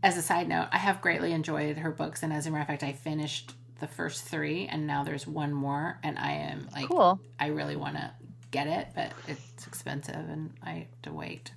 [0.03, 2.69] as a side note, I have greatly enjoyed her books, and as a matter of
[2.69, 6.89] fact, I finished the first three, and now there's one more, and I am like,
[6.89, 7.21] Cool.
[7.39, 8.11] I really want to
[8.51, 11.51] get it, but it's expensive, and I have to wait.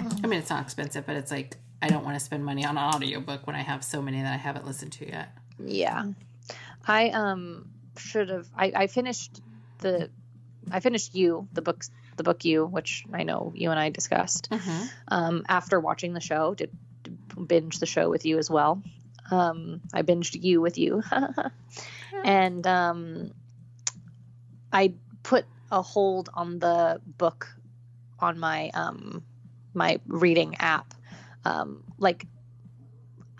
[0.00, 2.76] I mean, it's not expensive, but it's like I don't want to spend money on
[2.78, 5.36] an audiobook when I have so many that I haven't listened to yet.
[5.62, 6.06] Yeah.
[6.86, 9.40] I um should have I, I finished
[9.78, 10.10] the
[10.70, 14.50] I finished you, the books the book you, which I know you and I discussed.
[14.50, 14.86] Mm-hmm.
[15.08, 16.70] Um after watching the show, did,
[17.02, 18.82] did binge the show with you as well.
[19.30, 21.02] Um I binged you with you.
[22.24, 23.30] and um
[24.72, 27.48] I put a hold on the book
[28.18, 29.22] on my um
[29.72, 30.94] my reading app.
[31.44, 32.26] Um like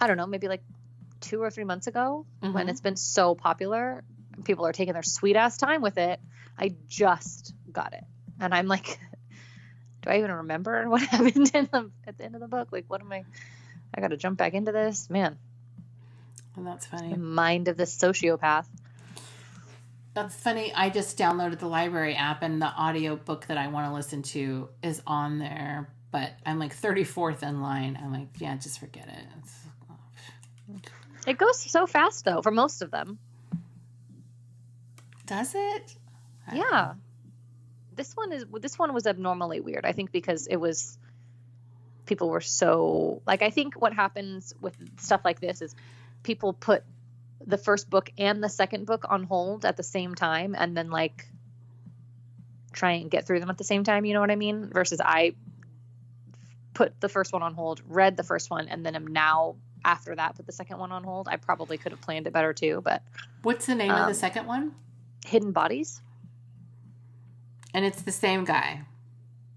[0.00, 0.62] I don't know, maybe like
[1.20, 2.70] two or three months ago when Mhm.
[2.70, 4.04] it's been so popular.
[4.44, 6.20] People are taking their sweet ass time with it.
[6.58, 8.04] I just got it.
[8.44, 8.98] And I'm like,
[10.02, 12.68] do I even remember what happened in the, at the end of the book?
[12.72, 13.24] Like, what am I?
[13.94, 15.08] I got to jump back into this.
[15.08, 15.38] Man,
[16.56, 17.16] Well, that's the funny.
[17.16, 18.66] mind of the sociopath.
[20.14, 20.72] That's funny.
[20.74, 24.22] I just downloaded the library app and the audio book that I want to listen
[24.22, 27.98] to is on there, but I'm like 34th in line.
[28.00, 29.24] I'm like, yeah, just forget it.
[29.38, 29.54] It's,
[31.26, 33.18] It goes so fast though for most of them.
[35.26, 35.96] does it?
[36.46, 36.94] I Yeah.
[37.96, 39.84] This one is this one was abnormally weird.
[39.84, 40.98] I think because it was
[42.06, 45.74] people were so like I think what happens with stuff like this is
[46.22, 46.82] people put
[47.46, 50.90] the first book and the second book on hold at the same time and then
[50.90, 51.26] like
[52.72, 54.70] try and get through them at the same time, you know what I mean?
[54.72, 55.34] Versus I
[56.72, 60.14] put the first one on hold, read the first one and then am now after
[60.16, 61.28] that put the second one on hold.
[61.28, 63.02] I probably could have planned it better too, but
[63.42, 64.74] What's the name of Um, the second one?
[65.26, 66.00] Hidden Bodies
[67.74, 68.82] And it's the same guy.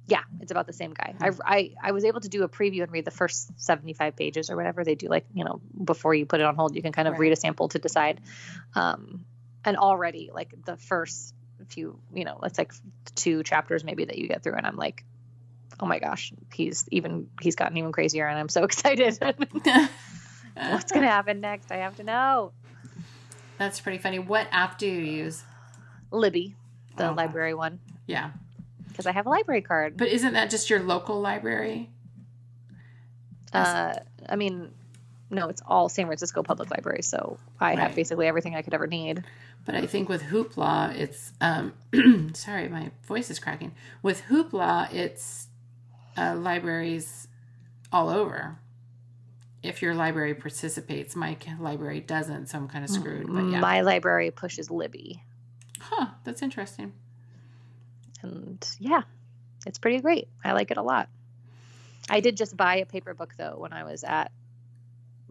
[0.07, 1.13] Yeah, it's about the same guy.
[1.19, 4.49] I, I I was able to do a preview and read the first 75 pages
[4.49, 6.93] or whatever they do like, you know, before you put it on hold, you can
[6.93, 7.21] kind of Right.
[7.21, 8.21] read a sample to decide.
[8.73, 9.25] Um
[9.65, 11.33] and already like the first
[11.69, 12.71] few, you know, it's like
[13.15, 15.03] two chapters maybe that you get through and I'm like,
[15.79, 19.19] "Oh my gosh, he's even he's gotten even crazier and I'm so excited.
[19.21, 21.71] What's going to happen next?
[21.71, 22.53] I have to know."
[23.57, 24.19] That's pretty funny.
[24.19, 25.43] What app do you use?
[26.11, 26.55] Libby,
[26.95, 27.15] the Okay.
[27.15, 28.31] library one, Yeah.
[28.89, 29.97] because I have a library card.
[29.97, 31.89] But isn't that just your local library?
[33.53, 33.93] Uh,
[34.27, 34.71] I mean,
[35.29, 38.87] no, it's all San Francisco Public Library, so I have basically everything I could ever
[38.87, 39.23] need.
[39.65, 41.73] But I think with Hoopla, it's um,
[42.33, 43.73] sorry, my voice is cracking.
[44.01, 45.47] With Hoopla, it's
[46.17, 47.27] uh, libraries
[47.91, 48.57] all over.
[49.63, 53.27] If your library participates, my library doesn't, so I'm kind of screwed.
[53.27, 55.23] But yeah, My library pushes Libby,
[55.79, 56.07] huh?
[56.23, 56.93] That's interesting.
[58.21, 59.01] And yeah,
[59.65, 60.27] it's pretty great.
[60.43, 61.09] I like it a lot.
[62.09, 64.31] I did just buy a paper book though when I was at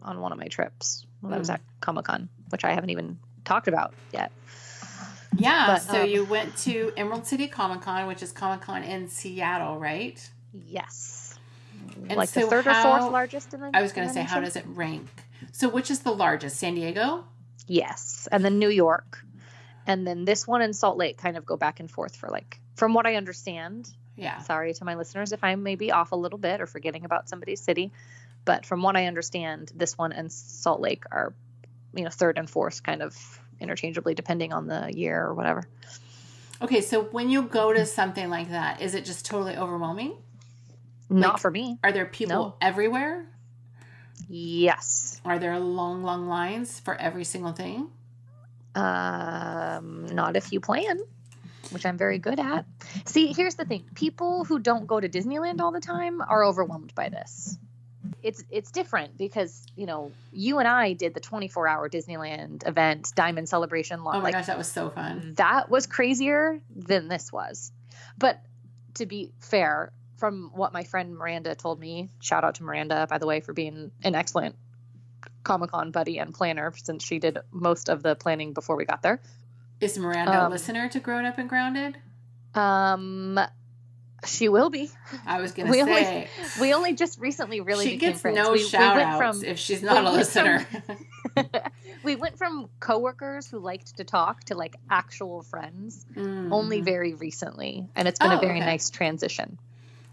[0.01, 1.05] on one of my trips.
[1.21, 1.55] When I was Mm.
[1.55, 4.31] at Comic Con, which I haven't even talked about yet.
[5.35, 5.65] Yeah.
[5.67, 9.07] But, so um, you went to Emerald City Comic Con, which is Comic Con in
[9.09, 10.17] Seattle, right?
[10.53, 11.37] Yes,
[12.07, 13.71] And like the so third or fourth largest in the.
[13.73, 15.07] I was going to say, how does it rank?
[15.51, 16.57] So which is the largest?
[16.57, 17.25] San Diego?
[17.67, 19.23] Yes, and then New York,
[19.85, 22.59] and then this one in Salt Lake kind of go back and forth for like,
[22.77, 23.89] from what I understand.
[24.15, 24.37] Yeah.
[24.39, 27.27] Sorry to my listeners if I may be off a little bit or forgetting about
[27.27, 27.91] somebody's city,
[28.45, 31.33] but from what I understand, this one and Salt Lake are,
[31.93, 33.15] you know, third and fourth kind of
[33.59, 35.67] interchangeably depending on the year or whatever.
[36.61, 40.15] Okay, so when you go to something like that, is it just totally overwhelming?
[41.09, 41.77] Not Like- for me.
[41.83, 42.55] Are there people No.
[42.61, 43.27] everywhere?
[44.27, 45.21] Yes.
[45.25, 47.89] Are there long, long lines for every single thing?
[48.75, 50.99] Um, not if you plan,
[51.71, 52.65] which I'm very good at.
[53.05, 56.93] See, here's the thing: people who don't go to Disneyland all the time are overwhelmed
[56.95, 57.57] by this.
[58.23, 63.11] It's it's different because you know you and I did the 24 hour Disneyland event,
[63.15, 63.99] Diamond Celebration.
[63.99, 65.33] Oh my like gosh, that was so fun.
[65.37, 67.71] that was crazier than this was.
[68.17, 68.41] But
[68.95, 73.17] to be fair, from what my friend Miranda told me, shout out to Miranda, by
[73.17, 74.55] the way, for being an excellent
[75.43, 79.01] Comic Con buddy and planner since she did most of the planning before we got
[79.01, 79.21] there.
[79.79, 81.97] Is Miranda a Um, listener to Grown Up and Grounded?
[82.55, 83.39] Um,
[84.25, 84.89] she will be.
[85.25, 86.27] I was going to we only- say
[86.59, 88.35] We only just recently really she became gets friends.
[88.37, 91.61] no we, shout we outs from if she's not we a went from- listener.
[92.03, 96.85] we went from coworkers who liked to talk to like actual friends only Mm.
[96.85, 98.65] very recently, and it's been Oh, a very okay.
[98.65, 99.59] nice transition.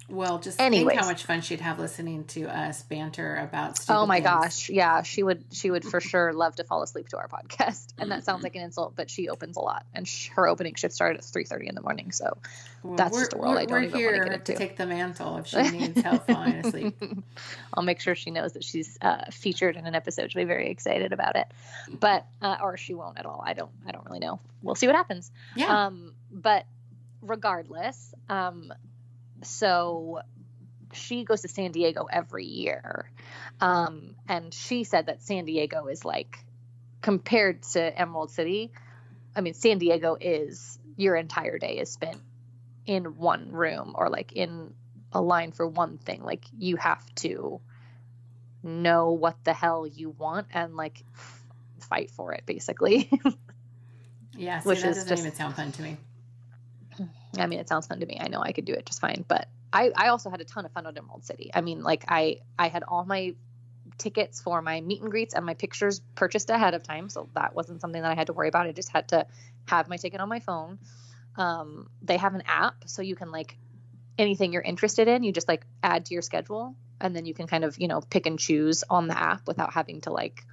[0.08, 0.98] Well, just think Anyways.
[0.98, 3.78] how much fun she'd have listening to us banter about.
[3.88, 4.24] Oh my things.
[4.26, 7.86] gosh, yeah, she would she would for sure love to fall asleep to our podcast,
[7.98, 10.74] and that sounds like an insult, but she opens a lot, and sh- her opening
[10.74, 12.36] shift started at three thirty in the morning, so
[12.82, 14.52] Well, That's just a world I don't even wanna get into.
[14.52, 17.02] to take the mantle if she needs help falling asleep.
[17.72, 20.30] I'll make sure she knows that she's uh, featured in an episode.
[20.32, 21.46] She'll be very excited about it,
[21.98, 23.42] but uh, or she won't at all.
[23.44, 24.38] I don't I don't really know.
[24.62, 25.32] We'll see what happens.
[25.56, 25.86] Yeah.
[25.86, 26.66] Um, but
[27.22, 28.72] regardless, um,
[29.46, 30.20] so
[30.92, 33.10] she goes to San Diego every year.
[33.60, 36.38] Um, and she said that San Diego is like,
[37.00, 38.72] compared to Emerald City,
[39.36, 42.18] I mean, San Diego is your entire day is spent
[42.86, 44.72] in one room or like in
[45.12, 46.22] a line for one thing.
[46.22, 47.60] Like you have to
[48.62, 51.44] know what the hell you want and like f-
[51.80, 53.10] fight for it, basically.
[54.36, 55.96] yeah, see, which that is doesn't just, even sound fun to me.
[57.38, 58.18] I mean, it sounds fun to me.
[58.20, 60.64] I know I could do it just fine, but I, I also had a ton
[60.64, 61.50] of fun at Emerald City.
[61.52, 63.34] I mean, like I I had all my
[63.98, 67.54] tickets for my meet and greets and my pictures purchased ahead of time, so that
[67.54, 68.66] wasn't something that I had to worry about.
[68.66, 69.26] I just had to
[69.66, 70.78] have my ticket on my phone.
[71.36, 73.56] Um, they have an app, so you can like
[74.16, 77.46] anything you're interested in, you just like add to your schedule, and then you can
[77.46, 80.44] kind of you know pick and choose on the app without having to like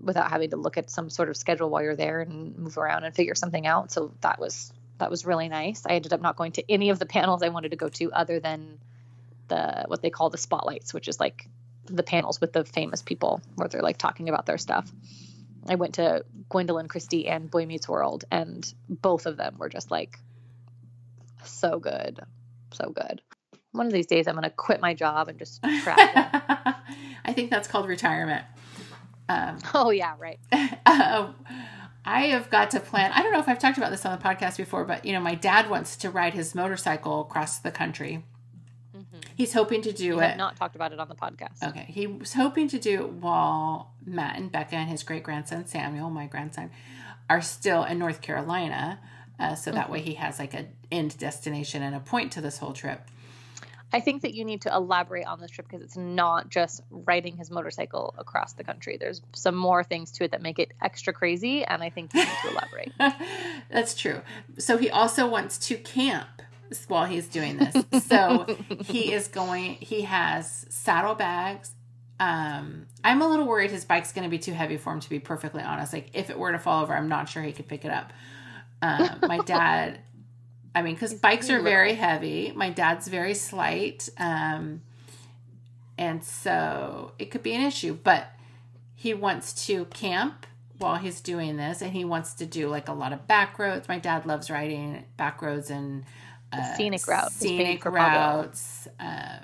[0.00, 3.04] without having to look at some sort of schedule while you're there and move around
[3.04, 3.90] and figure something out.
[3.90, 5.82] So that was that was really nice.
[5.86, 8.12] I ended up not going to any of the panels I wanted to go to
[8.12, 8.78] other than
[9.48, 11.48] the what they call the spotlights, which is like
[11.84, 14.90] the panels with the famous people where they're like talking about their stuff.
[15.68, 19.90] I went to Gwendoline Christie and Boy Meets World, and both of them were just
[19.90, 20.18] like
[21.44, 22.20] so good,
[22.72, 23.20] so good.
[23.72, 26.04] One of these days, I'm going to quit my job and just travel.
[27.24, 28.44] I think that's called retirement.
[29.28, 30.38] Um, oh yeah, right.
[30.86, 31.32] Uh,
[32.06, 33.10] I have got to plan.
[33.12, 35.20] I don't know if I've talked about this on the podcast before, but you know,
[35.20, 38.24] my dad wants to ride his motorcycle across the country.
[38.96, 39.20] Mm-hmm.
[39.34, 40.36] He's hoping to do we it.
[40.36, 41.62] not talked about it on the podcast.
[41.62, 45.66] Okay, he was hoping to do it while Matt and Becca and his great grandson
[45.66, 46.70] Samuel, my grandson,
[47.28, 49.00] are still in North Carolina.
[49.38, 49.92] Uh, so that mm-hmm.
[49.92, 53.02] way he has like a end destination and a point to this whole trip.
[53.92, 57.36] I think that you need to elaborate on this trip because it's not just riding
[57.36, 58.96] his motorcycle across the country.
[58.96, 62.20] There's some more things to it that make it extra crazy, and I think you
[62.20, 62.92] need to elaborate.
[63.70, 64.22] That's true.
[64.58, 66.42] So he also wants to camp
[66.88, 67.84] while he's doing this.
[68.06, 69.74] So he is going.
[69.74, 71.72] He has saddlebags.
[72.18, 75.00] Um, I'm a little worried his bike's going to be too heavy for him.
[75.00, 77.52] To be perfectly honest, like if it were to fall over, I'm not sure he
[77.52, 78.12] could pick it up.
[78.82, 80.00] Um, my dad
[80.76, 82.52] I mean, because bikes are very heavy.
[82.54, 84.10] My dad's very slight.
[84.18, 84.82] Um,
[85.96, 88.30] and so it could be an issue, but
[88.94, 90.46] he wants to camp
[90.76, 93.88] while he's doing this and he wants to do like a lot of back roads.
[93.88, 96.04] My dad loves riding back roads and
[96.52, 97.36] uh, scenic routes.
[97.36, 98.86] Scenic routes.
[99.00, 99.38] Uh,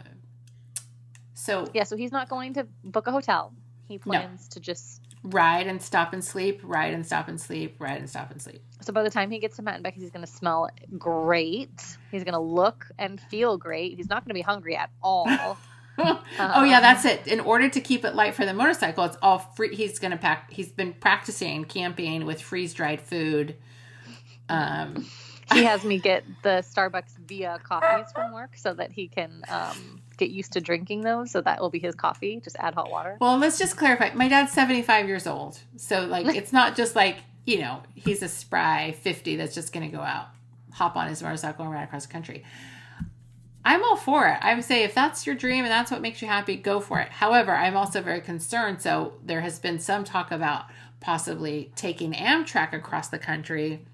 [1.33, 3.55] so yeah, so he's not going to book a hotel.
[3.89, 4.55] He plans no.
[4.55, 8.31] to just ride and stop and sleep, ride and stop and sleep, ride and stop
[8.31, 8.63] and sleep.
[8.81, 10.69] So by the time he gets to Matt and Becky, he's going to smell
[10.99, 11.97] great.
[12.11, 13.97] He's going to look and feel great.
[13.97, 15.27] He's not going to be hungry at all.
[15.99, 17.27] oh yeah, that's it.
[17.27, 19.75] In order to keep it light for the motorcycle, it's all free.
[19.75, 20.51] He's going to pack.
[20.51, 23.57] He's been practicing camping with freeze dried food.
[24.49, 25.07] Um,
[25.51, 30.01] he has me get the Starbucks via coffees from work so that he can um,
[30.17, 31.31] get used to drinking those.
[31.31, 32.41] So that will be his coffee.
[32.41, 33.17] Just add hot water.
[33.21, 34.11] Well, let's just clarify.
[34.15, 35.59] My dad's 75 years old.
[35.77, 39.89] So, like, it's not just like, you know, he's a spry 50 that's just going
[39.89, 40.29] to go out,
[40.73, 42.45] hop on his motorcycle and ride across the country.
[43.65, 44.39] I'm all for it.
[44.41, 46.99] I would say if that's your dream and that's what makes you happy, go for
[46.99, 47.11] it.
[47.11, 48.83] However, I'm also very concerned.
[48.83, 50.67] So, there has been some talk about
[51.01, 53.85] possibly taking Amtrak across the country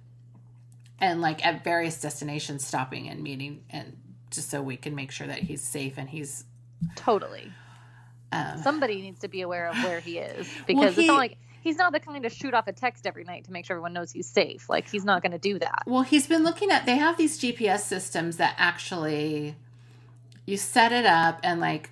[1.00, 3.96] and like at various destinations stopping and meeting and
[4.30, 6.44] just so we can make sure that he's safe and he's
[6.96, 7.52] totally.
[8.30, 11.16] Um, Somebody needs to be aware of where he is because well, he, it's not
[11.16, 13.74] like he's not the kind to shoot off a text every night to make sure
[13.74, 14.68] everyone knows he's safe.
[14.68, 15.84] Like he's not going to do that.
[15.86, 16.84] Well, he's been looking at.
[16.84, 19.56] They have these GPS systems that actually
[20.44, 21.90] you set it up and like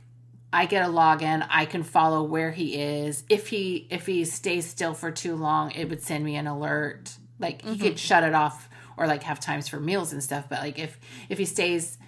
[0.52, 3.24] I get a login, I can follow where he is.
[3.28, 7.16] If he if he stays still for too long, it would send me an alert.
[7.38, 7.82] Like he mm-hmm.
[7.82, 8.65] could shut it off
[8.96, 10.46] or like have times for meals and stuff.
[10.48, 11.98] But like if if he stays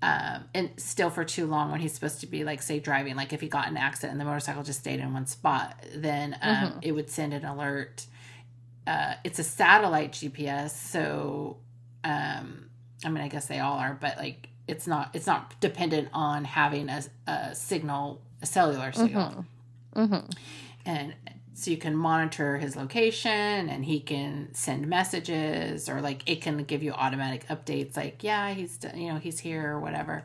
[0.00, 3.32] um, and still for too long when he's supposed to be like say driving like
[3.32, 6.56] if he got an accident and the motorcycle just stayed in one spot then um,
[6.56, 6.78] mm-hmm.
[6.82, 8.06] it would send an alert
[8.86, 11.56] uh, it's a satellite gps so
[12.04, 12.70] um,
[13.04, 16.44] i mean i guess they all are but like it's not it's not dependent on
[16.44, 19.44] having a, a signal a cellular signal
[19.96, 20.14] mm-hmm.
[20.14, 20.30] Mm-hmm.
[20.86, 21.14] and
[21.58, 26.62] so you can monitor his location and he can send messages or like it can
[26.62, 30.24] give you automatic updates like yeah he's you know he's here or whatever.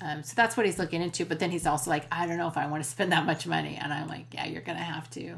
[0.00, 2.48] Um, so that's what he's looking into but then he's also like i don't know
[2.48, 5.08] if i want to spend that much money and i'm like yeah you're gonna have
[5.10, 5.36] to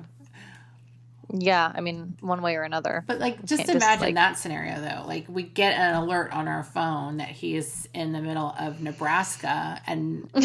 [1.33, 4.15] yeah i mean one way or another but like just imagine just, like...
[4.15, 8.13] that scenario though like we get an alert on our phone that he is in
[8.13, 10.31] the middle of nebraska and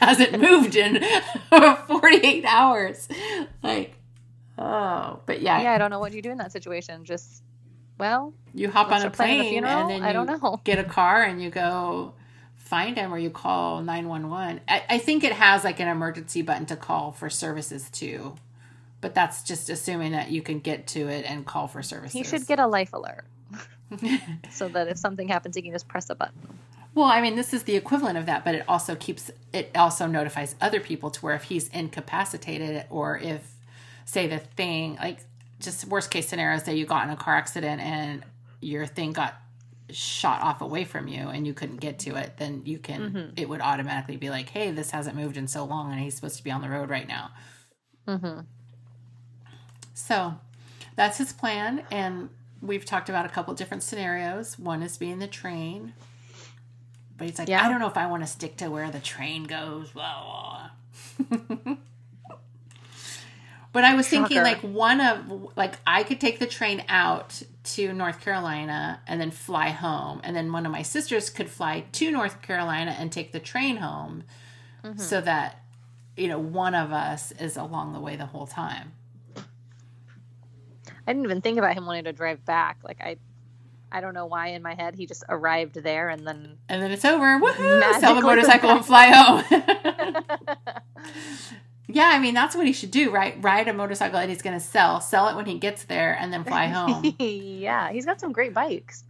[0.00, 1.02] hasn't moved in
[1.86, 3.08] 48 hours.
[3.62, 3.94] Like,
[4.58, 5.62] oh, but yeah.
[5.62, 7.04] Yeah, I don't know what you do in that situation.
[7.04, 7.42] Just,
[7.98, 10.60] well, you hop on a plane and then you I don't know.
[10.64, 12.14] get a car and you go
[12.56, 14.60] find him or you call 911.
[14.66, 18.36] I, I think it has like an emergency button to call for services too.
[19.00, 22.12] But that's just assuming that you can get to it and call for services.
[22.12, 23.24] He should get a life alert
[24.50, 26.58] so that if something happens, he can just press a button.
[26.94, 30.06] Well, I mean, this is the equivalent of that, but it also keeps it also
[30.06, 33.52] notifies other people to where if he's incapacitated or if,
[34.04, 35.20] say, the thing like
[35.60, 38.24] just worst case scenario, say you got in a car accident and
[38.60, 39.40] your thing got
[39.90, 43.30] shot off away from you and you couldn't get to it, then you can Mm-hmm.
[43.36, 46.36] it would automatically be like, hey, this hasn't moved in so long and he's supposed
[46.36, 47.30] to be on the road right now.
[48.06, 48.40] Mm-hmm.
[50.00, 50.34] So
[50.96, 52.30] that's his plan, and
[52.62, 54.58] we've talked about a couple different scenarios.
[54.58, 55.92] One is being the train,
[57.16, 57.64] but he's like, Yeah.
[57.64, 59.90] I don't know if I want to stick to where the train goes.
[59.90, 60.70] Blah,
[61.18, 61.76] blah.
[63.72, 67.92] but I was thinking, like one of like I could take the train out to
[67.92, 72.10] North Carolina and then fly home, and then one of my sisters could fly to
[72.10, 74.24] North Carolina and take the train home,
[74.82, 74.98] mm-hmm.
[74.98, 75.62] so that
[76.16, 78.92] you know one of us is along the way the whole time.
[81.10, 82.78] I didn't even think about him wanting to drive back.
[82.84, 83.16] Like I,
[83.90, 86.56] I don't know why in my head he just arrived there and then.
[86.68, 87.40] and then it's over.
[87.40, 87.98] Woohoo!
[87.98, 89.42] Sell the motorcycle and fly home.
[91.88, 93.34] yeah, I mean that's what he should do, right?
[93.40, 96.32] Ride a motorcycle that he's going to sell, sell it when he gets there, and
[96.32, 97.12] then fly home.
[97.18, 99.02] yeah, he's got some great bikes.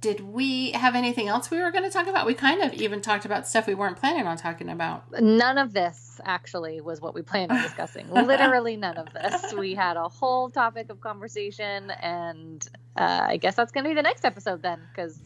[0.00, 2.26] Did we have anything else we were going to talk about?
[2.26, 5.04] We kind of even talked about stuff we weren't planning on talking about.
[5.20, 8.08] None of this actually was what we planned on discussing.
[8.12, 9.54] Literally none of this.
[9.54, 12.66] We had a whole topic of conversation, and
[12.96, 15.18] uh, I guess that's going to be the next episode then, because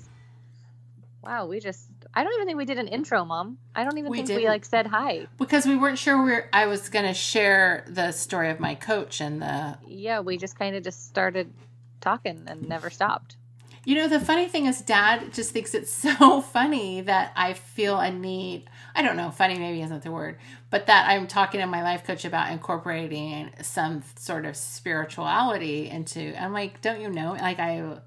[1.23, 1.89] wow, we just.
[2.15, 3.59] I don't even think we did an intro, Mom.
[3.75, 4.43] I don't even We think didn't.
[4.43, 5.27] we like said hi.
[5.39, 9.21] Because we weren't sure we I was going to share the story of my coach
[9.21, 11.53] and the Yeah, we just kind of just started
[12.01, 13.37] talking and never stopped.
[13.85, 17.99] You know, the funny thing is, Dad just thinks it's so funny that I feel
[17.99, 18.69] a need.
[18.95, 20.37] I don't know, funny maybe isn't the word,
[20.71, 26.35] but that I'm talking to my life coach about incorporating some sort of spirituality into.
[26.41, 27.33] I'm like, don't you know?
[27.33, 27.99] Like I,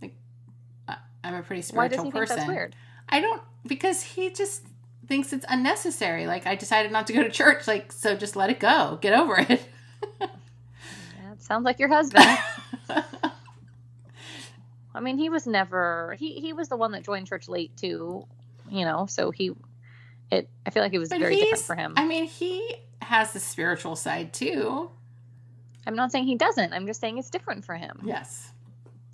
[0.00, 0.14] like
[1.24, 2.36] I'm a pretty Why does spiritual he person.
[2.36, 2.76] think that's weird?
[3.08, 4.62] I don't because he just
[5.06, 6.26] thinks it's unnecessary.
[6.26, 7.66] Like I decided not to go to church.
[7.66, 8.98] Like so, just let it go.
[9.00, 9.62] Get over it.
[11.16, 12.26] Yeah, it sounds like your husband.
[14.94, 18.26] I mean, he was never he he was the one that joined church late too,
[18.68, 19.06] you know.
[19.06, 19.52] So he,
[20.30, 21.94] it I feel like it was But very different for him.
[21.96, 24.90] I mean, he has the spiritual side too.
[25.86, 26.72] I'm not saying he doesn't.
[26.72, 28.02] I'm just saying it's different for him.
[28.04, 28.52] Yes.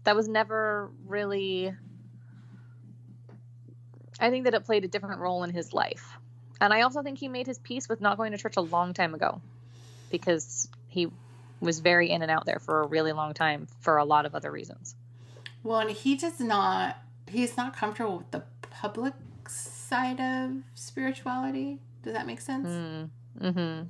[0.05, 1.74] That was never really.
[4.18, 6.16] I think that it played a different role in his life,
[6.59, 8.95] and I also think he made his peace with not going to church a long
[8.95, 9.43] time ago,
[10.11, 11.09] because he
[11.61, 14.35] was very in and out there for a really long time for a lot of
[14.35, 14.95] other reasons.
[15.66, 16.96] Well, and he does not,
[17.28, 19.14] he's not comfortable with the public
[19.48, 21.80] side of spirituality.
[22.04, 22.68] Does that make sense?
[22.68, 23.10] Mm.
[23.40, 23.82] Mm-hmm.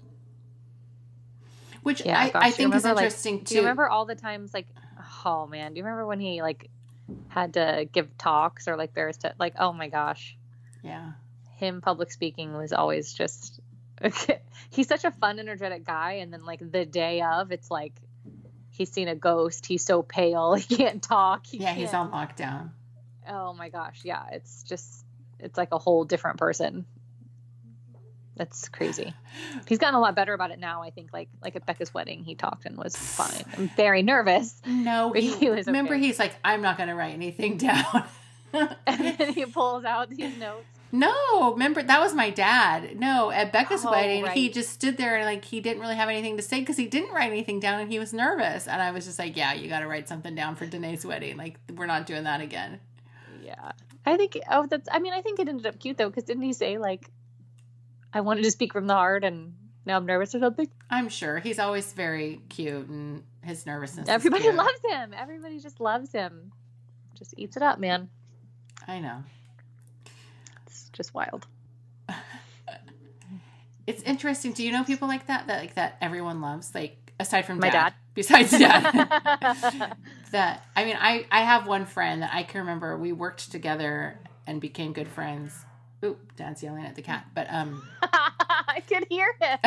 [1.82, 3.54] Which Yeah, I, gosh, I do think is remember, like, interesting Do too.
[3.56, 4.66] you remember all the times like
[5.26, 6.70] oh man, do you remember when he like
[7.28, 10.34] had to give talks or like bears to like oh my gosh.
[10.82, 11.12] Yeah.
[11.58, 13.60] Him public speaking was always just
[14.70, 17.92] he's such a fun, energetic guy and then like the day of it's like
[18.76, 21.46] he's seen a ghost, he's so pale, he can't talk.
[21.46, 22.70] He Yeah, he's can't- on lockdown.
[23.28, 24.24] Oh my gosh, yeah.
[24.32, 25.04] It's just
[25.40, 26.86] it's like a whole different person.
[28.36, 29.14] That's crazy.
[29.66, 30.82] He's gotten a lot better about it now.
[30.82, 33.44] I think, like like at Becca's wedding, he talked and was fine.
[33.56, 36.02] I'm very nervous, No, he, he was remember okay.
[36.04, 38.04] he's like, I'm not going to write anything down.
[38.52, 40.66] and then he pulls out these notes.
[40.92, 42.98] No, remember that was my dad.
[42.98, 46.08] No, at Becca's Oh, wedding, he just stood there and like he didn't really have
[46.08, 48.66] anything to say because he didn't write anything down and he was nervous.
[48.68, 51.36] And I was just like, yeah, you got to write something down for Danae's wedding.
[51.36, 52.80] Like we're not doing that again.
[53.42, 53.72] Yeah,
[54.04, 54.38] I think.
[54.50, 54.88] Oh, that's.
[54.90, 57.08] I mean, I think it ended up cute though, because didn't he say like,
[58.12, 60.68] "I wanted to speak from the heart," and now I'm nervous or something?
[60.90, 64.08] I'm sure he's always very cute and his nervousness.
[64.08, 65.14] Everybody loves him.
[65.16, 66.52] Everybody just loves him.
[67.14, 68.08] Just eats it up, man.
[68.88, 69.22] I know.
[70.96, 71.46] Just wild.
[73.86, 74.50] It's interesting.
[74.52, 75.46] Do you know people like that?
[75.46, 76.74] That like that everyone loves.
[76.74, 77.94] Like aside from My dad.
[78.14, 78.82] Besides dad.
[80.32, 82.96] that I mean, I I have one friend that I can remember.
[82.96, 85.52] We worked together and became good friends.
[86.04, 87.26] Oop, dad's yelling at the cat.
[87.32, 89.58] But um, I could hear him.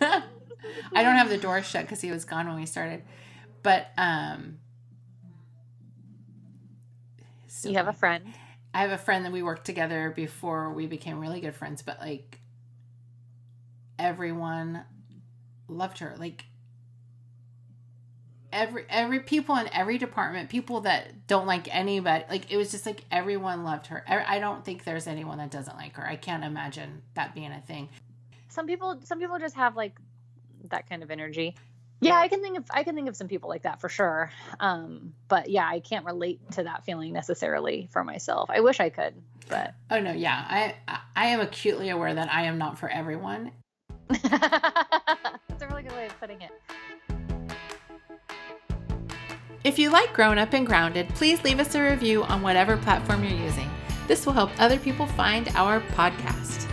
[0.00, 3.02] I don't have the door shut because he was gone when we started.
[3.62, 4.60] But um,
[7.48, 8.32] so You have a friend.
[8.74, 12.00] I have a friend that we worked together before we became really good friends, but
[12.00, 12.40] like
[13.98, 14.84] everyone
[15.68, 16.14] loved her.
[16.18, 16.44] Like
[18.52, 22.86] every every people in every department, people that don't like anybody, like it was just
[22.86, 24.04] like everyone loved her.
[24.06, 26.06] I don't think there's anyone that doesn't like her.
[26.06, 27.88] I can't imagine that being a thing.
[28.48, 29.98] Some people some people just have like
[30.70, 31.56] that kind of energy.
[32.00, 34.30] Yeah, I can think of I can think of some people like that for sure.
[34.60, 38.50] Um, but yeah, I can't relate to that feeling necessarily for myself.
[38.50, 39.14] I wish I could,
[39.48, 40.44] but Oh no, yeah.
[40.48, 43.50] I I- I am acutely aware that I am not for everyone.
[44.08, 44.24] that's
[45.62, 46.50] a really good way of putting it.
[49.64, 53.24] If you like Grown Up and Grounded, please leave us a review on whatever platform
[53.24, 53.68] you're using.
[54.06, 56.67] This will help other people find our podcast.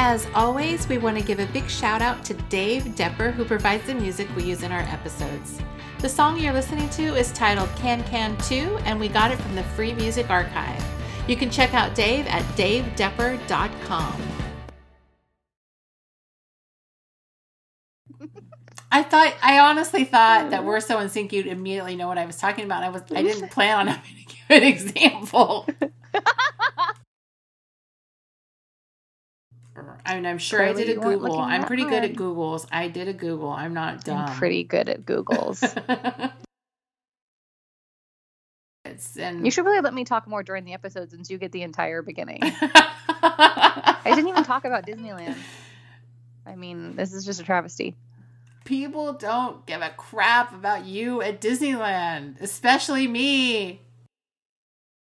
[0.00, 3.84] As always, we want to give a big shout out to Dave Depper, who provides
[3.84, 5.60] the music we use in our episodes.
[5.98, 9.56] The song you're listening to is titled Can Can 2, and we got it from
[9.56, 10.84] the Free Music Archive.
[11.26, 14.22] You can check out Dave at davedepper.com.
[18.92, 22.24] I thought I honestly thought that we're so in sync you'd immediately know what I
[22.24, 22.84] was talking about.
[22.84, 25.68] I was I didn't plan on having to give an example.
[30.04, 31.40] I mean, I'm sure I did a Google.
[31.40, 32.12] I'm pretty good at.
[32.14, 32.66] Googles.
[32.72, 33.50] I did a Google.
[33.50, 34.18] I'm not dumb.
[34.18, 35.62] I'm pretty good at Googles.
[39.18, 41.62] and you should really let me talk more during the episode since you get the
[41.62, 42.40] entire beginning.
[42.42, 45.36] I didn't even talk about Disneyland.
[46.46, 47.94] I mean, this is just a travesty.
[48.64, 53.82] People don't give a crap about you at Disneyland, especially me.